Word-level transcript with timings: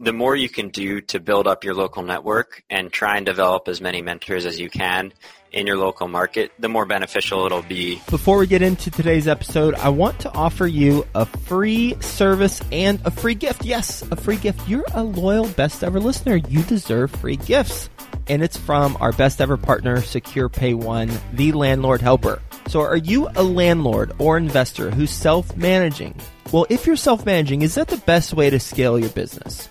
the 0.00 0.14
more 0.14 0.34
you 0.34 0.48
can 0.48 0.70
do 0.70 1.02
to 1.02 1.20
build 1.20 1.46
up 1.46 1.62
your 1.62 1.74
local 1.74 2.02
network 2.02 2.64
and 2.70 2.90
try 2.90 3.18
and 3.18 3.26
develop 3.26 3.68
as 3.68 3.82
many 3.82 4.00
mentors 4.00 4.46
as 4.46 4.58
you 4.58 4.70
can 4.70 5.12
in 5.52 5.66
your 5.66 5.76
local 5.76 6.08
market, 6.08 6.52
the 6.58 6.70
more 6.70 6.86
beneficial 6.86 7.44
it'll 7.44 7.60
be. 7.60 8.00
Before 8.08 8.38
we 8.38 8.46
get 8.46 8.62
into 8.62 8.90
today's 8.90 9.28
episode, 9.28 9.74
I 9.74 9.90
want 9.90 10.18
to 10.20 10.32
offer 10.32 10.66
you 10.66 11.06
a 11.14 11.26
free 11.26 12.00
service 12.00 12.62
and 12.72 12.98
a 13.04 13.10
free 13.10 13.34
gift. 13.34 13.64
Yes, 13.64 14.02
a 14.10 14.16
free 14.16 14.36
gift. 14.36 14.66
You're 14.66 14.86
a 14.94 15.02
loyal 15.02 15.48
best 15.48 15.84
ever 15.84 16.00
listener. 16.00 16.36
You 16.36 16.62
deserve 16.62 17.10
free 17.10 17.36
gifts. 17.36 17.90
And 18.26 18.42
it's 18.42 18.56
from 18.56 18.96
our 19.00 19.12
best 19.12 19.40
ever 19.40 19.58
partner, 19.58 20.00
Secure 20.00 20.48
Pay 20.48 20.74
One, 20.74 21.10
the 21.32 21.52
landlord 21.52 22.00
helper. 22.00 22.40
So 22.68 22.80
are 22.80 22.96
you 22.96 23.28
a 23.36 23.42
landlord 23.42 24.12
or 24.18 24.38
investor 24.38 24.90
who's 24.90 25.10
self-managing? 25.10 26.14
Well, 26.52 26.66
if 26.68 26.84
you're 26.84 26.96
self-managing, 26.96 27.62
is 27.62 27.76
that 27.76 27.86
the 27.88 27.96
best 27.98 28.34
way 28.34 28.50
to 28.50 28.58
scale 28.58 28.98
your 28.98 29.10
business? 29.10 29.68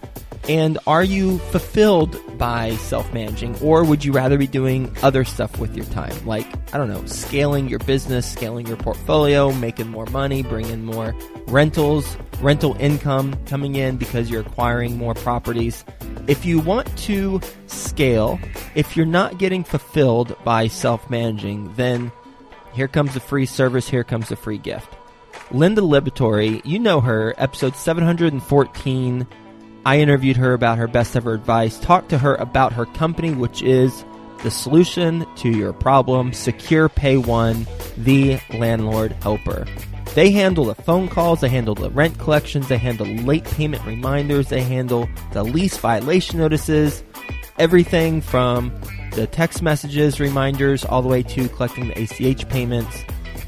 And 0.48 0.79
are 0.88 1.04
you 1.04 1.38
fulfilled 1.38 2.18
by 2.38 2.71
self 2.78 3.14
managing, 3.14 3.60
or 3.61 3.83
would 3.83 4.05
you 4.05 4.14
rather 4.14 4.38
be 4.38 4.47
doing 4.47 4.96
other 5.04 5.25
stuff 5.25 5.60
with 5.60 5.75
your 5.75 5.86
time? 5.88 6.25
Like, 6.25 6.47
I 6.74 6.78
don't 6.78 6.88
know, 6.88 7.05
scaling 7.05 7.68
your 7.68 7.79
business, 7.79 8.32
scaling 8.32 8.65
your 8.65 8.78
portfolio, 8.78 9.52
making 9.52 9.89
more 9.89 10.05
money, 10.07 10.42
bringing 10.42 10.86
more 10.86 11.14
rentals, 11.47 12.18
rental 12.39 12.78
income 12.80 13.38
coming 13.46 13.75
in 13.75 13.97
because 13.97 14.30
you're 14.30 14.41
acquiring 14.41 14.97
more 14.97 15.14
properties. 15.14 15.83
If 16.27 16.46
you 16.46 16.60
want 16.60 16.97
to 17.00 17.41
scale, 17.68 18.39
if 18.74 18.96
you're 18.96 19.05
not 19.05 19.38
getting 19.38 19.66
fulfilled 19.66 20.36
by 20.46 20.68
self 20.68 21.10
managing, 21.10 21.74
then 21.75 22.11
here 22.74 22.88
comes 22.88 23.14
the 23.14 23.19
free 23.19 23.46
service, 23.46 23.89
here 23.89 24.05
comes 24.05 24.30
the 24.30 24.38
free 24.38 24.57
gift. 24.57 24.96
Linda 25.52 25.82
Liberatore, 25.82 26.64
you 26.64 26.78
know 26.78 27.02
her, 27.02 27.34
episode 27.38 27.76
714 27.76 29.28
I 29.86 30.00
interviewed 30.00 30.38
her 30.38 30.54
about 30.54 30.78
her 30.78 30.88
best 30.88 31.16
ever 31.16 31.34
advice, 31.34 31.80
talked 31.80 32.09
to 32.09 32.17
her 32.17 32.36
about 32.36 32.73
her 32.73 32.86
company, 32.86 33.31
which 33.31 33.64
is 33.64 34.06
the 34.44 34.52
solution 34.52 35.25
to 35.38 35.50
your 35.50 35.73
problem, 35.73 36.33
Secure 36.33 36.89
Pay 36.89 37.17
One, 37.17 37.66
the 37.97 38.39
landlord 38.53 39.14
helper. 39.23 39.66
They 40.14 40.31
handle 40.31 40.66
the 40.66 40.75
phone 40.75 41.08
calls, 41.08 41.41
they 41.41 41.50
handle 41.50 41.75
the 41.75 41.89
rent 41.89 42.17
collections, 42.19 42.67
they 42.67 42.78
handle 42.78 43.08
late 43.08 43.45
payment 43.45 43.86
reminders, 43.86 44.50
they 44.50 44.61
handle 44.61 45.09
the 45.31 45.44
lease 45.44 45.78
violation 45.78 46.39
notices, 46.39 47.03
everything 47.58 48.22
from 48.22 48.72
the 49.13 49.28
text 49.28 49.61
messages, 49.61 50.19
reminders, 50.19 50.86
all 50.86 51.02
the 51.02 51.08
way 51.08 51.23
to 51.23 51.50
collecting 51.50 51.88
the 51.88 52.03
ACH 52.03 52.47
payments. 52.50 53.03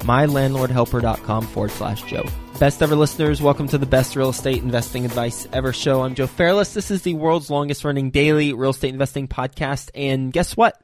MyLandlordHelper.com 0.00 1.46
forward 1.46 1.70
slash 1.70 2.02
Joe. 2.02 2.24
Best 2.58 2.82
ever 2.82 2.94
listeners, 2.94 3.40
welcome 3.40 3.68
to 3.68 3.78
the 3.78 3.86
best 3.86 4.16
real 4.16 4.28
estate 4.30 4.62
investing 4.62 5.04
advice 5.04 5.48
ever 5.52 5.72
show. 5.72 6.02
I'm 6.02 6.14
Joe 6.14 6.26
Fairless. 6.26 6.74
This 6.74 6.90
is 6.90 7.02
the 7.02 7.14
world's 7.14 7.50
longest 7.50 7.84
running 7.84 8.10
daily 8.10 8.52
real 8.52 8.70
estate 8.70 8.92
investing 8.92 9.28
podcast. 9.28 9.90
And 9.94 10.32
guess 10.32 10.56
what? 10.56 10.80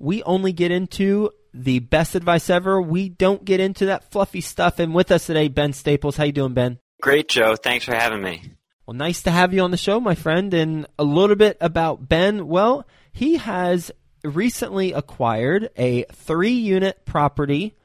we 0.00 0.22
only 0.22 0.52
get 0.52 0.70
into 0.70 1.30
the 1.52 1.78
best 1.78 2.14
advice 2.14 2.50
ever. 2.50 2.80
We 2.80 3.08
don't 3.08 3.44
get 3.44 3.60
into 3.60 3.86
that 3.86 4.10
fluffy 4.10 4.40
stuff. 4.40 4.78
And 4.78 4.94
with 4.94 5.12
us 5.12 5.26
today, 5.26 5.48
Ben 5.48 5.72
Staples. 5.72 6.16
How 6.16 6.24
you 6.24 6.32
doing, 6.32 6.54
Ben? 6.54 6.78
Great, 7.00 7.28
Joe. 7.28 7.54
Thanks 7.56 7.84
for 7.84 7.94
having 7.94 8.22
me. 8.22 8.42
Well, 8.86 8.96
nice 8.96 9.22
to 9.22 9.30
have 9.30 9.52
you 9.52 9.60
on 9.60 9.70
the 9.70 9.76
show, 9.76 10.00
my 10.00 10.14
friend. 10.14 10.52
And 10.54 10.86
a 10.98 11.04
little 11.04 11.36
bit 11.36 11.58
about 11.60 12.08
Ben. 12.08 12.48
Well, 12.48 12.86
he 13.12 13.36
has 13.36 13.92
recently 14.24 14.92
acquired 14.92 15.70
a 15.76 16.04
three 16.12 16.52
unit 16.52 17.04
property 17.04 17.76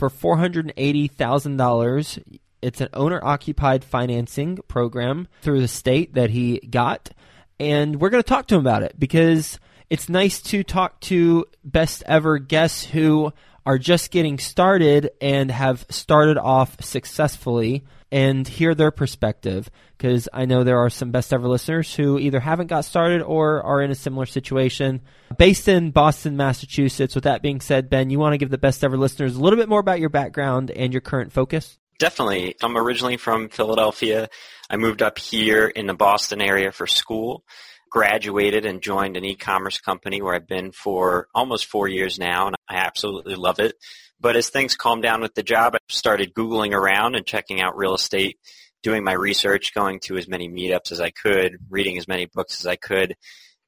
for 0.00 0.10
$480,000. 0.10 2.38
It's 2.62 2.80
an 2.80 2.88
owner 2.94 3.20
occupied 3.22 3.84
financing 3.84 4.56
program 4.66 5.28
through 5.42 5.60
the 5.60 5.68
state 5.68 6.14
that 6.14 6.30
he 6.30 6.58
got. 6.60 7.10
And 7.58 8.00
we're 8.00 8.08
going 8.08 8.22
to 8.22 8.28
talk 8.28 8.46
to 8.46 8.54
him 8.54 8.62
about 8.62 8.82
it 8.82 8.98
because 8.98 9.60
it's 9.90 10.08
nice 10.08 10.40
to 10.42 10.64
talk 10.64 10.98
to 11.00 11.44
best 11.62 12.02
ever 12.06 12.38
guests 12.38 12.82
who 12.82 13.34
are 13.66 13.76
just 13.76 14.10
getting 14.10 14.38
started 14.38 15.10
and 15.20 15.50
have 15.50 15.84
started 15.90 16.38
off 16.38 16.82
successfully 16.82 17.84
and 18.12 18.46
hear 18.46 18.74
their 18.74 18.90
perspective 18.90 19.70
because 19.96 20.28
I 20.32 20.44
know 20.44 20.64
there 20.64 20.78
are 20.78 20.90
some 20.90 21.10
best 21.10 21.32
ever 21.32 21.46
listeners 21.46 21.94
who 21.94 22.18
either 22.18 22.40
haven't 22.40 22.66
got 22.66 22.84
started 22.84 23.22
or 23.22 23.62
are 23.62 23.82
in 23.82 23.90
a 23.90 23.94
similar 23.94 24.26
situation. 24.26 25.02
Based 25.36 25.68
in 25.68 25.90
Boston, 25.90 26.36
Massachusetts. 26.36 27.14
With 27.14 27.24
that 27.24 27.42
being 27.42 27.60
said, 27.60 27.90
Ben, 27.90 28.10
you 28.10 28.18
want 28.18 28.32
to 28.32 28.38
give 28.38 28.50
the 28.50 28.58
best 28.58 28.82
ever 28.82 28.96
listeners 28.96 29.36
a 29.36 29.40
little 29.40 29.58
bit 29.58 29.68
more 29.68 29.80
about 29.80 30.00
your 30.00 30.08
background 30.08 30.70
and 30.70 30.92
your 30.92 31.00
current 31.02 31.32
focus? 31.32 31.78
Definitely. 31.98 32.56
I'm 32.62 32.76
originally 32.76 33.18
from 33.18 33.50
Philadelphia. 33.50 34.30
I 34.70 34.76
moved 34.76 35.02
up 35.02 35.18
here 35.18 35.66
in 35.66 35.86
the 35.86 35.94
Boston 35.94 36.40
area 36.40 36.72
for 36.72 36.86
school 36.86 37.44
graduated 37.90 38.64
and 38.64 38.80
joined 38.80 39.16
an 39.16 39.24
e-commerce 39.24 39.78
company 39.80 40.22
where 40.22 40.34
I've 40.34 40.46
been 40.46 40.72
for 40.72 41.28
almost 41.34 41.66
four 41.66 41.88
years 41.88 42.18
now, 42.18 42.46
and 42.46 42.56
I 42.68 42.76
absolutely 42.76 43.34
love 43.34 43.58
it. 43.58 43.74
But 44.20 44.36
as 44.36 44.48
things 44.48 44.76
calmed 44.76 45.02
down 45.02 45.20
with 45.22 45.34
the 45.34 45.42
job, 45.42 45.74
I 45.74 45.78
started 45.88 46.34
Googling 46.34 46.72
around 46.72 47.14
and 47.16 47.26
checking 47.26 47.60
out 47.60 47.76
real 47.76 47.94
estate, 47.94 48.38
doing 48.82 49.02
my 49.02 49.12
research, 49.12 49.74
going 49.74 50.00
to 50.00 50.16
as 50.16 50.28
many 50.28 50.48
meetups 50.48 50.92
as 50.92 51.00
I 51.00 51.10
could, 51.10 51.56
reading 51.68 51.98
as 51.98 52.06
many 52.06 52.26
books 52.26 52.60
as 52.60 52.66
I 52.66 52.76
could, 52.76 53.16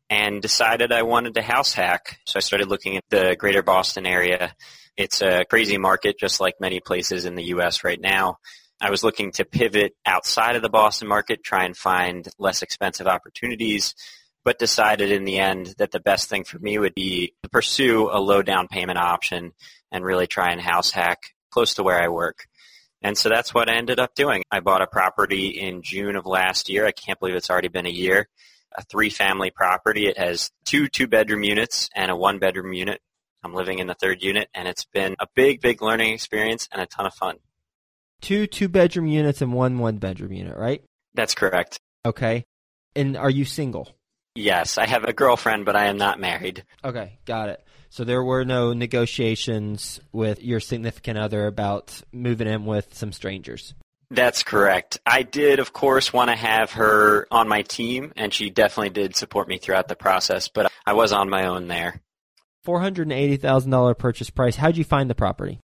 and 0.08 0.40
decided 0.40 0.92
I 0.92 1.02
wanted 1.02 1.34
to 1.34 1.42
house 1.42 1.72
hack. 1.72 2.18
So 2.26 2.36
I 2.36 2.40
started 2.40 2.68
looking 2.68 2.96
at 2.96 3.04
the 3.10 3.34
greater 3.38 3.62
Boston 3.62 4.06
area. 4.06 4.54
It's 4.96 5.22
a 5.22 5.44
crazy 5.48 5.78
market, 5.78 6.18
just 6.18 6.38
like 6.38 6.60
many 6.60 6.80
places 6.80 7.24
in 7.24 7.34
the 7.34 7.44
U.S. 7.44 7.82
right 7.82 8.00
now. 8.00 8.36
I 8.82 8.90
was 8.90 9.04
looking 9.04 9.30
to 9.32 9.44
pivot 9.44 9.94
outside 10.04 10.56
of 10.56 10.62
the 10.62 10.68
Boston 10.68 11.06
market, 11.06 11.44
try 11.44 11.64
and 11.64 11.76
find 11.76 12.28
less 12.36 12.62
expensive 12.62 13.06
opportunities, 13.06 13.94
but 14.44 14.58
decided 14.58 15.12
in 15.12 15.24
the 15.24 15.38
end 15.38 15.76
that 15.78 15.92
the 15.92 16.00
best 16.00 16.28
thing 16.28 16.42
for 16.42 16.58
me 16.58 16.80
would 16.80 16.94
be 16.94 17.32
to 17.44 17.48
pursue 17.48 18.10
a 18.10 18.18
low 18.18 18.42
down 18.42 18.66
payment 18.66 18.98
option 18.98 19.52
and 19.92 20.04
really 20.04 20.26
try 20.26 20.50
and 20.50 20.60
house 20.60 20.90
hack 20.90 21.20
close 21.52 21.74
to 21.74 21.84
where 21.84 22.02
I 22.02 22.08
work. 22.08 22.48
And 23.02 23.16
so 23.16 23.28
that's 23.28 23.54
what 23.54 23.68
I 23.68 23.76
ended 23.76 24.00
up 24.00 24.16
doing. 24.16 24.42
I 24.50 24.58
bought 24.58 24.82
a 24.82 24.88
property 24.88 25.50
in 25.50 25.82
June 25.82 26.16
of 26.16 26.26
last 26.26 26.68
year. 26.68 26.84
I 26.84 26.92
can't 26.92 27.20
believe 27.20 27.36
it's 27.36 27.50
already 27.50 27.68
been 27.68 27.86
a 27.86 27.90
year. 27.90 28.28
A 28.76 28.82
three 28.82 29.10
family 29.10 29.52
property. 29.52 30.08
It 30.08 30.18
has 30.18 30.50
two 30.64 30.88
two 30.88 31.06
bedroom 31.06 31.44
units 31.44 31.88
and 31.94 32.10
a 32.10 32.16
one 32.16 32.40
bedroom 32.40 32.72
unit. 32.72 33.00
I'm 33.44 33.54
living 33.54 33.78
in 33.78 33.86
the 33.86 33.94
third 33.94 34.24
unit 34.24 34.48
and 34.54 34.66
it's 34.66 34.86
been 34.86 35.14
a 35.20 35.28
big, 35.36 35.60
big 35.60 35.82
learning 35.82 36.14
experience 36.14 36.68
and 36.72 36.82
a 36.82 36.86
ton 36.86 37.06
of 37.06 37.14
fun 37.14 37.36
two 38.22 38.46
two 38.46 38.68
bedroom 38.68 39.06
units 39.06 39.42
and 39.42 39.52
one 39.52 39.78
one 39.78 39.98
bedroom 39.98 40.32
unit, 40.32 40.56
right? 40.56 40.82
That's 41.14 41.34
correct. 41.34 41.78
Okay. 42.06 42.44
And 42.96 43.16
are 43.16 43.30
you 43.30 43.44
single? 43.44 43.90
Yes, 44.34 44.78
I 44.78 44.86
have 44.86 45.04
a 45.04 45.12
girlfriend, 45.12 45.66
but 45.66 45.76
I 45.76 45.86
am 45.86 45.98
not 45.98 46.18
married. 46.18 46.64
Okay, 46.82 47.18
got 47.26 47.50
it. 47.50 47.62
So 47.90 48.04
there 48.04 48.22
were 48.22 48.46
no 48.46 48.72
negotiations 48.72 50.00
with 50.12 50.42
your 50.42 50.60
significant 50.60 51.18
other 51.18 51.46
about 51.46 52.00
moving 52.12 52.48
in 52.48 52.64
with 52.64 52.94
some 52.94 53.12
strangers. 53.12 53.74
That's 54.10 54.42
correct. 54.42 54.98
I 55.04 55.22
did, 55.22 55.58
of 55.58 55.72
course, 55.74 56.12
want 56.12 56.30
to 56.30 56.36
have 56.36 56.72
her 56.72 57.26
on 57.30 57.48
my 57.48 57.62
team, 57.62 58.12
and 58.16 58.32
she 58.32 58.48
definitely 58.48 58.90
did 58.90 59.16
support 59.16 59.48
me 59.48 59.58
throughout 59.58 59.88
the 59.88 59.96
process, 59.96 60.48
but 60.48 60.70
I 60.86 60.94
was 60.94 61.12
on 61.12 61.28
my 61.28 61.46
own 61.46 61.68
there. 61.68 62.00
$480,000 62.66 63.98
purchase 63.98 64.30
price. 64.30 64.56
How'd 64.56 64.76
you 64.76 64.84
find 64.84 65.10
the 65.10 65.14
property? 65.14 65.60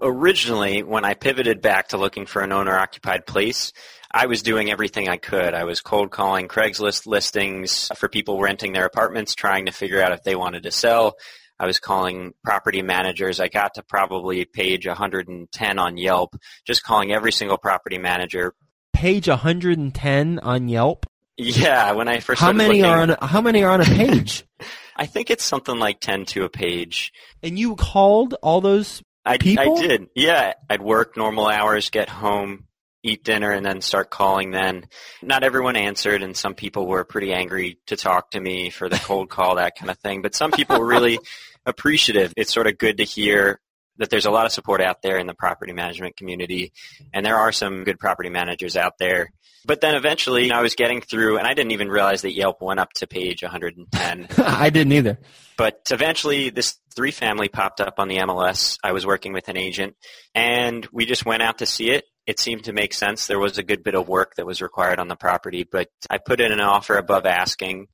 Originally, 0.00 0.82
when 0.82 1.04
I 1.04 1.14
pivoted 1.14 1.60
back 1.60 1.88
to 1.88 1.98
looking 1.98 2.26
for 2.26 2.42
an 2.42 2.52
owner 2.52 2.76
occupied 2.76 3.26
place, 3.26 3.72
I 4.12 4.26
was 4.26 4.42
doing 4.42 4.70
everything 4.70 5.08
I 5.08 5.16
could. 5.16 5.54
I 5.54 5.64
was 5.64 5.80
cold 5.80 6.10
calling 6.10 6.48
Craigslist 6.48 7.06
listings 7.06 7.90
for 7.96 8.08
people 8.08 8.40
renting 8.40 8.72
their 8.72 8.86
apartments, 8.86 9.34
trying 9.34 9.66
to 9.66 9.72
figure 9.72 10.02
out 10.02 10.12
if 10.12 10.22
they 10.22 10.34
wanted 10.34 10.64
to 10.64 10.70
sell. 10.70 11.16
I 11.58 11.66
was 11.66 11.78
calling 11.78 12.32
property 12.42 12.82
managers. 12.82 13.38
I 13.38 13.48
got 13.48 13.74
to 13.74 13.82
probably 13.82 14.46
page 14.46 14.86
110 14.86 15.78
on 15.78 15.96
Yelp, 15.96 16.34
just 16.66 16.82
calling 16.82 17.12
every 17.12 17.32
single 17.32 17.58
property 17.58 17.98
manager. 17.98 18.54
Page 18.92 19.28
110 19.28 20.38
on 20.38 20.68
Yelp. 20.68 21.06
Yeah, 21.36 21.92
when 21.92 22.08
I 22.08 22.20
first 22.20 22.40
how 22.40 22.52
many 22.52 22.80
looking, 22.80 22.84
are 22.84 23.00
on 23.00 23.10
a, 23.10 23.26
how 23.26 23.40
many 23.40 23.62
are 23.62 23.70
on 23.70 23.80
a 23.80 23.84
page? 23.84 24.44
I 24.96 25.06
think 25.06 25.30
it's 25.30 25.44
something 25.44 25.78
like 25.78 26.00
10 26.00 26.26
to 26.26 26.44
a 26.44 26.50
page. 26.50 27.12
and 27.42 27.58
you 27.58 27.76
called 27.76 28.34
all 28.42 28.60
those 28.60 29.02
I, 29.24 29.38
People? 29.38 29.78
I 29.78 29.80
did. 29.80 30.08
Yeah, 30.14 30.54
I'd 30.68 30.80
work 30.80 31.16
normal 31.16 31.46
hours, 31.46 31.90
get 31.90 32.08
home, 32.08 32.66
eat 33.02 33.24
dinner, 33.24 33.52
and 33.52 33.64
then 33.64 33.80
start 33.80 34.10
calling. 34.10 34.50
Then, 34.50 34.86
not 35.22 35.44
everyone 35.44 35.76
answered, 35.76 36.22
and 36.22 36.36
some 36.36 36.54
people 36.54 36.86
were 36.86 37.04
pretty 37.04 37.32
angry 37.32 37.78
to 37.86 37.96
talk 37.96 38.32
to 38.32 38.40
me 38.40 38.70
for 38.70 38.88
the 38.88 38.96
cold 38.98 39.28
call, 39.28 39.56
that 39.56 39.76
kind 39.76 39.90
of 39.90 39.98
thing. 39.98 40.22
But 40.22 40.34
some 40.34 40.50
people 40.50 40.78
were 40.78 40.86
really 40.86 41.18
appreciative. 41.66 42.32
It's 42.36 42.52
sort 42.52 42.66
of 42.66 42.78
good 42.78 42.98
to 42.98 43.04
hear 43.04 43.60
that 44.00 44.10
there's 44.10 44.26
a 44.26 44.30
lot 44.30 44.46
of 44.46 44.52
support 44.52 44.80
out 44.80 45.02
there 45.02 45.18
in 45.18 45.26
the 45.26 45.34
property 45.34 45.72
management 45.72 46.16
community, 46.16 46.72
and 47.12 47.24
there 47.24 47.36
are 47.36 47.52
some 47.52 47.84
good 47.84 47.98
property 47.98 48.30
managers 48.30 48.76
out 48.76 48.94
there. 48.98 49.30
But 49.66 49.82
then 49.82 49.94
eventually, 49.94 50.50
I 50.50 50.62
was 50.62 50.74
getting 50.74 51.02
through, 51.02 51.36
and 51.36 51.46
I 51.46 51.52
didn't 51.52 51.72
even 51.72 51.88
realize 51.88 52.22
that 52.22 52.32
Yelp 52.32 52.62
went 52.62 52.80
up 52.80 52.94
to 52.94 53.06
page 53.06 53.42
110. 53.42 54.28
I 54.44 54.70
didn't 54.70 54.92
either. 54.92 55.18
But 55.58 55.82
eventually, 55.90 56.48
this 56.48 56.78
three 56.96 57.10
family 57.10 57.48
popped 57.48 57.80
up 57.80 57.98
on 57.98 58.08
the 58.08 58.16
MLS. 58.18 58.78
I 58.82 58.92
was 58.92 59.04
working 59.04 59.34
with 59.34 59.48
an 59.48 59.58
agent, 59.58 59.96
and 60.34 60.88
we 60.92 61.04
just 61.04 61.26
went 61.26 61.42
out 61.42 61.58
to 61.58 61.66
see 61.66 61.90
it. 61.90 62.04
It 62.26 62.40
seemed 62.40 62.64
to 62.64 62.72
make 62.72 62.94
sense. 62.94 63.26
There 63.26 63.38
was 63.38 63.58
a 63.58 63.62
good 63.62 63.82
bit 63.82 63.94
of 63.94 64.08
work 64.08 64.36
that 64.36 64.46
was 64.46 64.62
required 64.62 64.98
on 64.98 65.08
the 65.08 65.16
property, 65.16 65.68
but 65.70 65.88
I 66.08 66.16
put 66.18 66.40
in 66.40 66.52
an 66.52 66.60
offer 66.60 66.96
above 66.96 67.26
asking. 67.26 67.88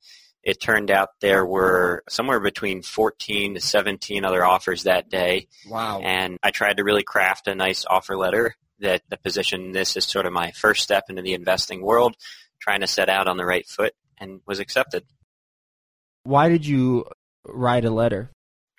It 0.47 0.61
turned 0.61 0.89
out 0.91 1.09
there 1.19 1.45
were 1.45 2.03
somewhere 2.07 2.39
between 2.39 2.81
14 2.81 3.55
to 3.55 3.59
17 3.59 4.23
other 4.23 4.45
offers 4.45 4.83
that 4.83 5.09
day, 5.09 5.49
Wow. 5.67 5.99
and 6.01 6.37
I 6.41 6.51
tried 6.51 6.77
to 6.77 6.85
really 6.85 7.03
craft 7.03 7.47
a 7.49 7.53
nice 7.53 7.85
offer 7.85 8.15
letter 8.15 8.55
that 8.79 9.01
the 9.09 9.17
position 9.17 9.73
this 9.73 9.97
is 9.97 10.05
sort 10.05 10.25
of 10.25 10.31
my 10.31 10.51
first 10.51 10.83
step 10.83 11.03
into 11.09 11.21
the 11.21 11.33
investing 11.33 11.81
world, 11.81 12.15
trying 12.61 12.79
to 12.79 12.87
set 12.87 13.09
out 13.09 13.27
on 13.27 13.35
the 13.35 13.43
right 13.43 13.67
foot, 13.67 13.93
and 14.17 14.39
was 14.47 14.59
accepted. 14.59 15.03
Why 16.23 16.47
did 16.47 16.65
you 16.65 17.07
write 17.45 17.83
a 17.83 17.91
letter? 17.91 18.31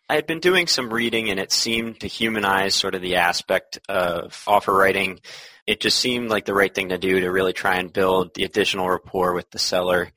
I 0.08 0.14
had 0.14 0.26
been 0.26 0.40
doing 0.40 0.68
some 0.68 0.90
reading 0.90 1.28
and 1.28 1.38
it 1.38 1.52
seemed 1.52 2.00
to 2.00 2.06
humanize 2.06 2.74
sort 2.74 2.94
of 2.94 3.02
the 3.02 3.16
aspect 3.16 3.78
of 3.90 4.42
offer 4.46 4.72
writing. 4.72 5.20
It 5.66 5.80
just 5.80 5.98
seemed 5.98 6.30
like 6.30 6.46
the 6.46 6.54
right 6.54 6.74
thing 6.74 6.88
to 6.88 6.96
do 6.96 7.20
to 7.20 7.30
really 7.30 7.52
try 7.52 7.76
and 7.76 7.92
build 7.92 8.32
the 8.34 8.44
additional 8.44 8.88
rapport 8.88 9.34
with 9.34 9.50
the 9.50 9.58
seller. 9.58 10.10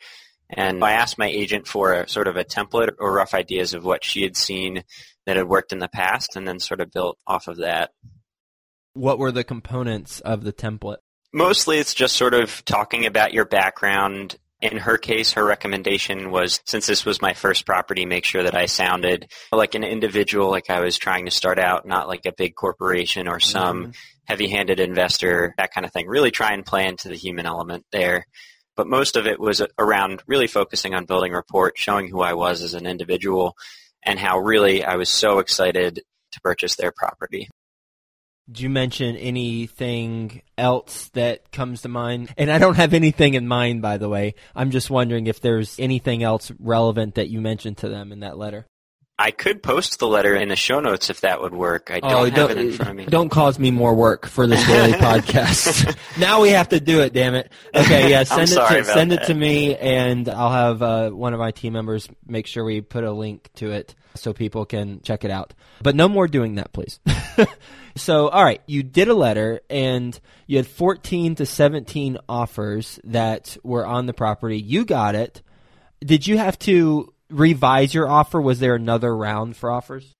And 0.51 0.83
I 0.83 0.91
asked 0.91 1.17
my 1.17 1.27
agent 1.27 1.67
for 1.67 1.93
a 1.93 2.07
sort 2.07 2.27
of 2.27 2.35
a 2.37 2.43
template 2.43 2.95
or 2.99 3.13
rough 3.13 3.33
ideas 3.33 3.73
of 3.73 3.85
what 3.85 4.03
she 4.03 4.23
had 4.23 4.35
seen 4.35 4.83
that 5.25 5.37
had 5.37 5.47
worked 5.47 5.71
in 5.71 5.79
the 5.79 5.87
past 5.87 6.35
and 6.35 6.47
then 6.47 6.59
sort 6.59 6.81
of 6.81 6.91
built 6.91 7.17
off 7.25 7.47
of 7.47 7.57
that. 7.57 7.91
What 8.93 9.19
were 9.19 9.31
the 9.31 9.43
components 9.43 10.19
of 10.21 10.43
the 10.43 10.51
template? 10.51 10.97
Mostly 11.33 11.77
it's 11.77 11.93
just 11.93 12.15
sort 12.17 12.33
of 12.33 12.63
talking 12.65 13.05
about 13.05 13.33
your 13.33 13.45
background. 13.45 14.35
In 14.61 14.77
her 14.77 14.97
case, 14.97 15.31
her 15.33 15.45
recommendation 15.45 16.29
was 16.29 16.59
since 16.65 16.85
this 16.85 17.05
was 17.05 17.21
my 17.21 17.33
first 17.33 17.65
property, 17.65 18.05
make 18.05 18.25
sure 18.25 18.43
that 18.43 18.53
I 18.53 18.65
sounded 18.67 19.31
like 19.51 19.73
an 19.73 19.83
individual, 19.83 20.51
like 20.51 20.69
I 20.69 20.81
was 20.81 20.97
trying 20.97 21.25
to 21.25 21.31
start 21.31 21.57
out, 21.57 21.87
not 21.87 22.07
like 22.07 22.25
a 22.25 22.33
big 22.37 22.53
corporation 22.55 23.27
or 23.27 23.39
some 23.39 23.87
Mhm. 23.87 23.95
heavy 24.25 24.49
handed 24.49 24.79
investor, 24.79 25.55
that 25.57 25.73
kind 25.73 25.85
of 25.85 25.91
thing. 25.93 26.07
Really 26.07 26.29
try 26.29 26.51
and 26.53 26.65
play 26.65 26.85
into 26.85 27.07
the 27.07 27.15
human 27.15 27.45
element 27.47 27.85
there. 27.91 28.27
But 28.75 28.87
most 28.87 29.15
of 29.15 29.27
it 29.27 29.39
was 29.39 29.61
around 29.77 30.23
really 30.27 30.47
focusing 30.47 30.95
on 30.95 31.05
building 31.05 31.33
rapport, 31.33 31.73
showing 31.75 32.07
who 32.07 32.21
I 32.21 32.33
was 32.33 32.61
as 32.61 32.73
an 32.73 32.85
individual, 32.85 33.55
and 34.03 34.17
how 34.17 34.39
really 34.39 34.83
I 34.83 34.95
was 34.95 35.09
so 35.09 35.39
excited 35.39 36.03
to 36.31 36.41
purchase 36.41 36.75
their 36.75 36.91
property. 36.91 37.49
Did 38.47 38.61
you 38.61 38.69
mention 38.69 39.15
anything 39.15 40.41
else 40.57 41.09
that 41.13 41.51
comes 41.51 41.83
to 41.83 41.89
mind? 41.89 42.33
And 42.37 42.51
I 42.51 42.57
don't 42.57 42.75
have 42.75 42.93
anything 42.93 43.35
in 43.35 43.47
mind, 43.47 43.81
by 43.81 43.97
the 43.97 44.09
way. 44.09 44.35
I'm 44.55 44.71
just 44.71 44.89
wondering 44.89 45.27
if 45.27 45.39
there's 45.39 45.79
anything 45.79 46.23
else 46.23 46.51
relevant 46.59 47.15
that 47.15 47.29
you 47.29 47.39
mentioned 47.39 47.77
to 47.77 47.89
them 47.89 48.11
in 48.11 48.21
that 48.21 48.37
letter. 48.37 48.65
I 49.21 49.29
could 49.29 49.61
post 49.61 49.99
the 49.99 50.07
letter 50.07 50.35
in 50.35 50.49
the 50.49 50.55
show 50.55 50.79
notes 50.79 51.11
if 51.11 51.21
that 51.21 51.41
would 51.41 51.53
work. 51.53 51.91
I 51.91 51.99
don't 51.99 52.31
have 52.31 52.49
it 52.49 52.57
in 52.57 52.71
front 52.71 52.89
of 52.89 52.95
me. 52.97 53.03
Oh, 53.05 53.09
don't 53.11 53.29
cause 53.29 53.59
me 53.59 53.69
more 53.69 53.93
work 53.93 54.25
for 54.25 54.47
this 54.47 54.65
daily 54.67 54.93
podcast. 54.93 55.95
now 56.19 56.41
we 56.41 56.49
have 56.49 56.69
to 56.69 56.79
do 56.79 57.01
it, 57.01 57.13
damn 57.13 57.35
it. 57.35 57.51
Okay, 57.75 58.09
yeah, 58.09 58.23
send 58.23 58.49
it 58.49 58.55
to 58.55 58.83
send 58.83 59.13
it 59.13 59.27
to 59.27 59.33
me, 59.35 59.75
and 59.75 60.27
I'll 60.27 60.49
have 60.49 60.81
uh, 60.81 61.11
one 61.11 61.35
of 61.35 61.39
my 61.39 61.51
team 61.51 61.73
members 61.73 62.09
make 62.25 62.47
sure 62.47 62.63
we 62.63 62.81
put 62.81 63.03
a 63.03 63.11
link 63.11 63.51
to 63.57 63.69
it 63.69 63.93
so 64.15 64.33
people 64.33 64.65
can 64.65 65.01
check 65.03 65.23
it 65.23 65.29
out. 65.29 65.53
But 65.83 65.95
no 65.95 66.09
more 66.09 66.27
doing 66.27 66.55
that, 66.55 66.73
please. 66.73 66.99
so, 67.95 68.27
all 68.27 68.43
right, 68.43 68.63
you 68.65 68.81
did 68.81 69.07
a 69.07 69.13
letter, 69.13 69.61
and 69.69 70.19
you 70.47 70.57
had 70.57 70.65
14 70.65 71.35
to 71.35 71.45
17 71.45 72.17
offers 72.27 72.99
that 73.03 73.55
were 73.63 73.85
on 73.85 74.07
the 74.07 74.13
property. 74.13 74.59
You 74.59 74.83
got 74.83 75.13
it. 75.13 75.43
Did 76.03 76.25
you 76.25 76.39
have 76.39 76.57
to 76.59 77.10
revise 77.31 77.93
your 77.93 78.07
offer? 78.07 78.41
Was 78.41 78.59
there 78.59 78.75
another 78.75 79.15
round 79.15 79.55
for 79.55 79.71
offers? 79.71 80.15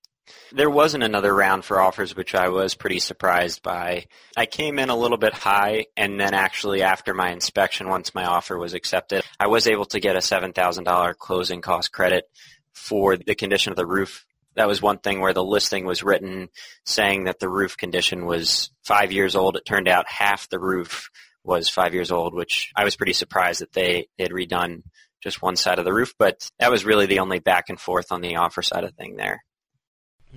There 0.52 0.70
wasn't 0.70 1.04
another 1.04 1.34
round 1.34 1.64
for 1.64 1.80
offers, 1.80 2.14
which 2.14 2.34
I 2.34 2.48
was 2.48 2.74
pretty 2.74 2.98
surprised 2.98 3.62
by. 3.62 4.06
I 4.36 4.46
came 4.46 4.78
in 4.78 4.88
a 4.88 4.96
little 4.96 5.16
bit 5.16 5.32
high, 5.32 5.86
and 5.96 6.18
then 6.18 6.34
actually 6.34 6.82
after 6.82 7.14
my 7.14 7.30
inspection, 7.30 7.88
once 7.88 8.14
my 8.14 8.24
offer 8.24 8.56
was 8.56 8.74
accepted, 8.74 9.24
I 9.40 9.48
was 9.48 9.66
able 9.66 9.86
to 9.86 10.00
get 10.00 10.16
a 10.16 10.20
$7,000 10.20 11.18
closing 11.18 11.60
cost 11.60 11.92
credit 11.92 12.24
for 12.72 13.16
the 13.16 13.34
condition 13.34 13.72
of 13.72 13.76
the 13.76 13.86
roof. 13.86 14.24
That 14.54 14.68
was 14.68 14.82
one 14.82 14.98
thing 14.98 15.20
where 15.20 15.32
the 15.32 15.44
listing 15.44 15.86
was 15.86 16.02
written 16.02 16.48
saying 16.84 17.24
that 17.24 17.38
the 17.40 17.48
roof 17.48 17.76
condition 17.76 18.26
was 18.26 18.70
five 18.84 19.10
years 19.10 19.34
old. 19.34 19.56
It 19.56 19.64
turned 19.64 19.88
out 19.88 20.06
half 20.08 20.48
the 20.48 20.60
roof 20.60 21.10
was 21.44 21.68
five 21.68 21.94
years 21.94 22.10
old, 22.10 22.34
which 22.34 22.70
I 22.76 22.84
was 22.84 22.96
pretty 22.96 23.14
surprised 23.14 23.62
that 23.62 23.72
they 23.72 24.08
had 24.18 24.30
redone 24.30 24.82
just 25.22 25.42
one 25.42 25.56
side 25.56 25.78
of 25.78 25.84
the 25.84 25.92
roof, 25.92 26.14
but 26.18 26.48
that 26.58 26.70
was 26.70 26.84
really 26.84 27.06
the 27.06 27.20
only 27.20 27.38
back 27.38 27.68
and 27.68 27.80
forth 27.80 28.10
on 28.10 28.20
the 28.20 28.36
offer 28.36 28.62
side 28.62 28.84
of 28.84 28.94
thing 28.94 29.16
there. 29.16 29.42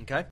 Okay. 0.02 0.26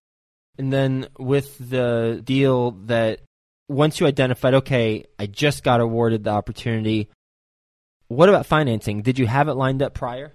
And 0.57 0.71
then 0.71 1.07
with 1.17 1.57
the 1.57 2.21
deal 2.23 2.71
that 2.85 3.21
once 3.67 3.99
you 3.99 4.05
identified, 4.05 4.53
okay, 4.55 5.05
I 5.17 5.25
just 5.25 5.63
got 5.63 5.79
awarded 5.79 6.23
the 6.23 6.29
opportunity. 6.29 7.09
What 8.07 8.29
about 8.29 8.45
financing? 8.45 9.01
Did 9.01 9.17
you 9.17 9.25
have 9.25 9.47
it 9.47 9.55
lined 9.55 9.81
up 9.81 9.93
prior? 9.93 10.33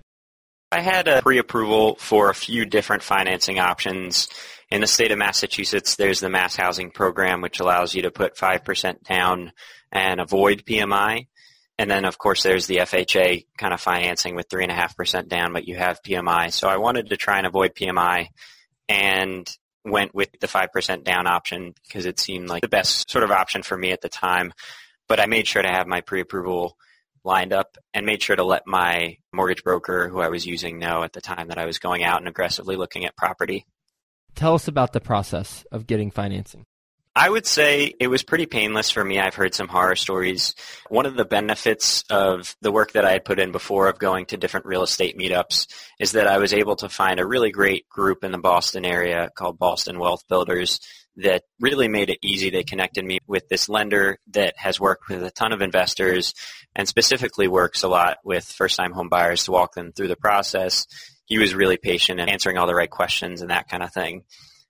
I 0.72 0.80
had 0.80 1.08
a 1.08 1.22
pre-approval 1.22 1.96
for 1.96 2.28
a 2.28 2.34
few 2.34 2.66
different 2.66 3.02
financing 3.02 3.58
options. 3.58 4.28
In 4.70 4.82
the 4.82 4.86
state 4.86 5.12
of 5.12 5.18
Massachusetts, 5.18 5.96
there's 5.96 6.20
the 6.20 6.28
Mass 6.28 6.56
Housing 6.56 6.90
Program, 6.90 7.40
which 7.40 7.60
allows 7.60 7.94
you 7.94 8.02
to 8.02 8.10
put 8.10 8.36
5% 8.36 9.02
down 9.04 9.52
and 9.90 10.20
avoid 10.20 10.64
PMI. 10.66 11.28
And 11.78 11.88
then, 11.88 12.04
of 12.04 12.18
course, 12.18 12.42
there's 12.42 12.66
the 12.66 12.78
FHA 12.78 13.46
kind 13.56 13.72
of 13.72 13.80
financing 13.80 14.34
with 14.34 14.48
3.5% 14.48 15.28
down, 15.28 15.52
but 15.52 15.68
you 15.68 15.76
have 15.76 16.02
PMI. 16.02 16.52
So 16.52 16.68
I 16.68 16.78
wanted 16.78 17.10
to 17.10 17.16
try 17.16 17.38
and 17.38 17.46
avoid 17.46 17.74
PMI 17.74 18.26
and 18.88 19.48
went 19.84 20.14
with 20.14 20.28
the 20.40 20.48
5% 20.48 21.04
down 21.04 21.28
option 21.28 21.74
because 21.84 22.04
it 22.04 22.18
seemed 22.18 22.48
like 22.48 22.62
the 22.62 22.68
best 22.68 23.08
sort 23.10 23.22
of 23.22 23.30
option 23.30 23.62
for 23.62 23.78
me 23.78 23.92
at 23.92 24.00
the 24.00 24.08
time. 24.08 24.52
But 25.06 25.20
I 25.20 25.26
made 25.26 25.46
sure 25.46 25.62
to 25.62 25.68
have 25.68 25.86
my 25.86 26.00
pre-approval 26.00 26.76
lined 27.24 27.52
up 27.52 27.76
and 27.94 28.04
made 28.04 28.22
sure 28.22 28.36
to 28.36 28.44
let 28.44 28.66
my 28.66 29.18
mortgage 29.32 29.62
broker 29.62 30.08
who 30.08 30.20
I 30.20 30.28
was 30.28 30.46
using 30.46 30.78
know 30.78 31.02
at 31.04 31.12
the 31.12 31.20
time 31.20 31.48
that 31.48 31.58
I 31.58 31.66
was 31.66 31.78
going 31.78 32.02
out 32.02 32.18
and 32.18 32.28
aggressively 32.28 32.76
looking 32.76 33.04
at 33.04 33.16
property. 33.16 33.66
Tell 34.34 34.54
us 34.54 34.68
about 34.68 34.92
the 34.92 35.00
process 35.00 35.64
of 35.70 35.86
getting 35.86 36.10
financing. 36.10 36.64
I 37.20 37.28
would 37.28 37.46
say 37.46 37.92
it 37.98 38.06
was 38.06 38.22
pretty 38.22 38.46
painless 38.46 38.90
for 38.90 39.04
me. 39.04 39.18
I've 39.18 39.34
heard 39.34 39.52
some 39.52 39.66
horror 39.66 39.96
stories. 39.96 40.54
One 40.88 41.04
of 41.04 41.16
the 41.16 41.24
benefits 41.24 42.04
of 42.08 42.54
the 42.60 42.70
work 42.70 42.92
that 42.92 43.04
I 43.04 43.10
had 43.10 43.24
put 43.24 43.40
in 43.40 43.50
before 43.50 43.88
of 43.88 43.98
going 43.98 44.26
to 44.26 44.36
different 44.36 44.66
real 44.66 44.84
estate 44.84 45.18
meetups 45.18 45.66
is 45.98 46.12
that 46.12 46.28
I 46.28 46.38
was 46.38 46.54
able 46.54 46.76
to 46.76 46.88
find 46.88 47.18
a 47.18 47.26
really 47.26 47.50
great 47.50 47.88
group 47.88 48.22
in 48.22 48.30
the 48.30 48.38
Boston 48.38 48.84
area 48.84 49.30
called 49.34 49.58
Boston 49.58 49.98
Wealth 49.98 50.28
Builders 50.28 50.78
that 51.16 51.42
really 51.58 51.88
made 51.88 52.08
it 52.08 52.20
easy. 52.22 52.50
They 52.50 52.62
connected 52.62 53.04
me 53.04 53.18
with 53.26 53.48
this 53.48 53.68
lender 53.68 54.18
that 54.30 54.54
has 54.56 54.78
worked 54.78 55.08
with 55.08 55.24
a 55.24 55.32
ton 55.32 55.52
of 55.52 55.60
investors 55.60 56.34
and 56.76 56.86
specifically 56.86 57.48
works 57.48 57.82
a 57.82 57.88
lot 57.88 58.18
with 58.22 58.44
first-time 58.44 58.92
home 58.92 59.08
buyers 59.08 59.42
to 59.46 59.50
walk 59.50 59.74
them 59.74 59.90
through 59.90 60.06
the 60.06 60.14
process. 60.14 60.86
He 61.24 61.38
was 61.38 61.52
really 61.52 61.78
patient 61.78 62.20
and 62.20 62.30
answering 62.30 62.58
all 62.58 62.68
the 62.68 62.76
right 62.76 62.88
questions 62.88 63.40
and 63.40 63.50
that 63.50 63.68
kind 63.68 63.82
of 63.82 63.92
thing. 63.92 64.22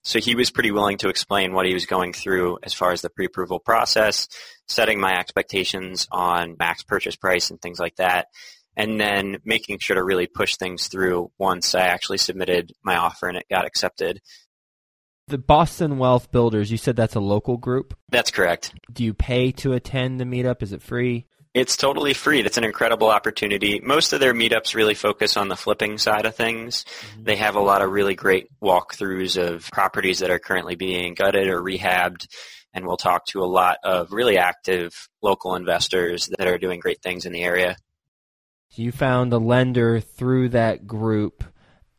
So 0.03 0.21
he 0.21 0.35
was 0.35 0.51
pretty 0.51 0.71
willing 0.71 0.99
to 0.99 1.09
explain 1.09 1.53
what 1.53 1.67
he 1.67 1.75
was 1.75 1.87
going 1.87 2.13
through 2.13 2.59
as 2.63 2.73
far 2.73 2.93
as 2.93 3.03
the 3.03 3.11
pre-approval 3.11 3.59
process, 3.59 4.29
setting 4.67 5.01
my 5.01 5.19
expectations 5.19 6.07
on 6.11 6.57
max 6.59 6.83
purchase 6.83 7.17
price 7.17 7.51
and 7.51 7.61
things 7.61 7.79
like 7.79 7.97
that, 7.97 8.29
and 8.77 9.01
then 9.01 9.39
making 9.45 9.79
sure 9.81 9.97
to 9.97 10.05
really 10.05 10.27
push 10.27 10.57
things 10.57 10.87
through 10.87 11.31
once 11.37 11.75
I 11.75 11.83
actually 11.83 12.19
submitted 12.19 12.73
my 12.83 12.97
offer 12.97 13.29
and 13.29 13.37
it 13.37 13.47
got 13.51 13.67
accepted. 13.67 14.21
The 15.27 15.37
Boston 15.37 15.99
Wealth 15.99 16.31
Builders, 16.31 16.71
you 16.71 16.79
said 16.79 16.97
that's 16.97 17.17
a 17.17 17.21
local 17.21 17.59
group. 17.59 17.95
That's 18.09 18.31
correct. 18.31 18.73
Do 18.91 19.05
you 19.05 19.13
pay 19.13 19.53
to 19.53 19.75
attend 19.75 20.19
the 20.19 20.25
meetup? 20.25 20.63
Is 20.63 20.73
it 20.73 20.81
free? 20.81 21.27
It's 21.59 21.77
totally 21.77 22.15
free. 22.15 22.41
It's 22.41 22.57
an 22.57 22.63
incredible 22.63 23.09
opportunity. 23.09 23.81
Most 23.81 24.13
of 24.13 24.21
their 24.21 24.33
meetups 24.33 24.77
really 24.77 24.95
focus 24.95 25.37
on 25.37 25.49
the 25.49 25.57
flipping 25.57 25.99
side 25.99 26.25
of 26.25 26.37
things. 26.37 26.85
Mm-hmm. 26.85 27.25
They 27.25 27.35
have 27.37 27.57
a 27.57 27.61
lot 27.61 27.83
of 27.83 27.91
really 27.91 28.15
great 28.15 28.47
walkthroughs 28.63 29.37
of 29.37 29.69
properties 29.73 30.21
that 30.21 30.31
are 30.31 30.39
currently 30.39 30.77
being 30.77 31.15
gutted 31.15 31.49
or 31.49 31.61
rehabbed. 31.61 32.29
And 32.73 32.87
we'll 32.87 32.97
talk 32.97 33.27
to 33.27 33.43
a 33.43 33.47
lot 33.47 33.79
of 33.83 34.13
really 34.13 34.39
active 34.39 35.09
local 35.21 35.57
investors 35.57 36.31
that 36.39 36.47
are 36.47 36.59
doing 36.59 36.79
great 36.79 37.03
things 37.03 37.27
in 37.27 37.33
the 37.33 37.43
area. 37.43 37.77
You 38.71 38.93
found 38.93 39.33
a 39.33 39.39
lender 39.39 39.99
through 39.99 40.51
that 40.51 40.87
group, 40.87 41.43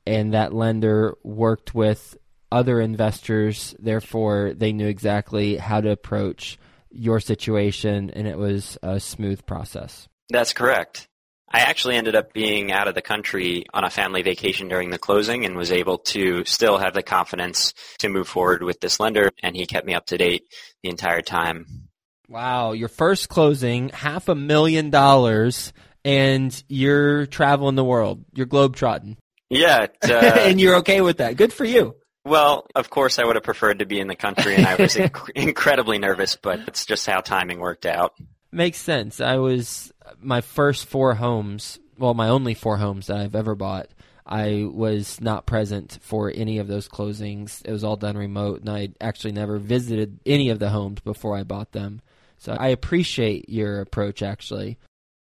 and 0.07 0.33
that 0.33 0.53
lender 0.53 1.17
worked 1.21 1.75
with 1.75 2.17
other 2.49 2.79
investors. 2.79 3.75
Therefore, 3.77 4.53
they 4.55 4.71
knew 4.71 4.87
exactly 4.87 5.57
how 5.57 5.81
to 5.81 5.91
approach 5.91 6.57
your 6.91 7.19
situation, 7.19 8.09
and 8.11 8.27
it 8.27 8.37
was 8.37 8.77
a 8.81 8.99
smooth 8.99 9.45
process. 9.45 10.07
That's 10.29 10.53
correct. 10.53 11.07
I 11.51 11.61
actually 11.61 11.95
ended 11.95 12.15
up 12.15 12.31
being 12.31 12.71
out 12.71 12.87
of 12.87 12.93
the 12.93 13.01
country 13.01 13.65
on 13.73 13.83
a 13.83 13.89
family 13.89 14.21
vacation 14.21 14.67
during 14.67 14.91
the 14.91 14.99
closing 14.99 15.45
and 15.45 15.55
was 15.55 15.71
able 15.71 15.97
to 15.97 16.45
still 16.45 16.77
have 16.77 16.93
the 16.93 17.01
confidence 17.01 17.73
to 17.99 18.09
move 18.09 18.27
forward 18.27 18.61
with 18.61 18.79
this 18.79 18.99
lender, 18.99 19.31
and 19.41 19.55
he 19.55 19.65
kept 19.65 19.87
me 19.87 19.95
up 19.95 20.05
to 20.07 20.17
date 20.17 20.43
the 20.83 20.89
entire 20.89 21.21
time. 21.21 21.89
Wow, 22.27 22.73
your 22.73 22.89
first 22.89 23.29
closing, 23.29 23.89
half 23.89 24.29
a 24.29 24.35
million 24.35 24.91
dollars, 24.91 25.73
and 26.05 26.63
you're 26.67 27.25
traveling 27.25 27.75
the 27.75 27.83
world. 27.83 28.23
You're 28.33 28.45
globetrotting. 28.45 29.17
Yeah. 29.49 29.87
Uh, 30.03 30.15
and 30.39 30.59
you're 30.59 30.77
okay 30.77 31.01
with 31.01 31.17
that. 31.17 31.35
Good 31.35 31.53
for 31.53 31.65
you. 31.65 31.95
Well, 32.29 32.67
of 32.75 32.91
course, 32.91 33.17
I 33.17 33.25
would 33.25 33.35
have 33.35 33.43
preferred 33.43 33.79
to 33.79 33.87
be 33.87 33.99
in 33.99 34.07
the 34.07 34.15
country, 34.15 34.53
and 34.53 34.67
I 34.67 34.75
was 34.75 34.93
inc- 34.93 35.31
incredibly 35.35 35.97
nervous, 35.97 36.35
but 36.35 36.59
it's 36.67 36.85
just 36.85 37.07
how 37.07 37.21
timing 37.21 37.59
worked 37.59 37.87
out. 37.87 38.13
Makes 38.51 38.77
sense. 38.77 39.19
I 39.19 39.37
was 39.37 39.91
my 40.21 40.41
first 40.41 40.85
four 40.85 41.15
homes, 41.15 41.79
well, 41.97 42.13
my 42.13 42.29
only 42.29 42.53
four 42.53 42.77
homes 42.77 43.07
that 43.07 43.17
I've 43.17 43.35
ever 43.35 43.55
bought. 43.55 43.89
I 44.27 44.69
was 44.71 45.19
not 45.19 45.47
present 45.47 45.97
for 46.03 46.31
any 46.33 46.59
of 46.59 46.67
those 46.67 46.87
closings. 46.87 47.65
It 47.65 47.71
was 47.71 47.83
all 47.83 47.95
done 47.95 48.15
remote, 48.15 48.59
and 48.61 48.69
I 48.69 48.89
actually 49.01 49.31
never 49.31 49.57
visited 49.57 50.19
any 50.23 50.49
of 50.49 50.59
the 50.59 50.69
homes 50.69 50.99
before 50.99 51.35
I 51.35 51.41
bought 51.41 51.71
them. 51.71 51.99
So 52.37 52.53
I 52.53 52.67
appreciate 52.67 53.49
your 53.49 53.81
approach, 53.81 54.21
actually. 54.21 54.77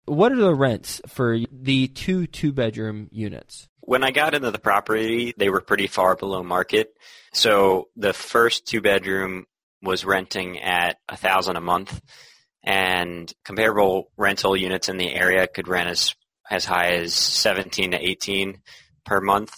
What 0.03 0.33
are 0.33 0.35
the 0.35 0.53
rents 0.53 1.01
for 1.07 1.39
the 1.49 1.87
two 1.87 2.27
two 2.27 2.51
bedroom 2.51 3.07
units? 3.13 3.68
When 3.89 4.03
I 4.03 4.11
got 4.11 4.35
into 4.35 4.51
the 4.51 4.59
property, 4.59 5.33
they 5.35 5.49
were 5.49 5.61
pretty 5.61 5.87
far 5.87 6.15
below 6.15 6.43
market. 6.43 6.93
So 7.33 7.87
the 7.95 8.13
first 8.13 8.67
two 8.67 8.81
bedroom 8.81 9.47
was 9.81 10.05
renting 10.05 10.59
at 10.59 10.97
a 11.09 11.17
thousand 11.17 11.55
a 11.55 11.61
month 11.61 11.99
and 12.61 13.33
comparable 13.43 14.11
rental 14.15 14.55
units 14.55 14.89
in 14.89 14.97
the 14.97 15.11
area 15.11 15.47
could 15.47 15.67
rent 15.67 15.89
as 15.89 16.13
as 16.51 16.65
high 16.65 16.97
as 16.97 17.15
17 17.15 17.89
to 17.89 17.97
18 17.97 18.61
per 19.07 19.21
month. 19.21 19.55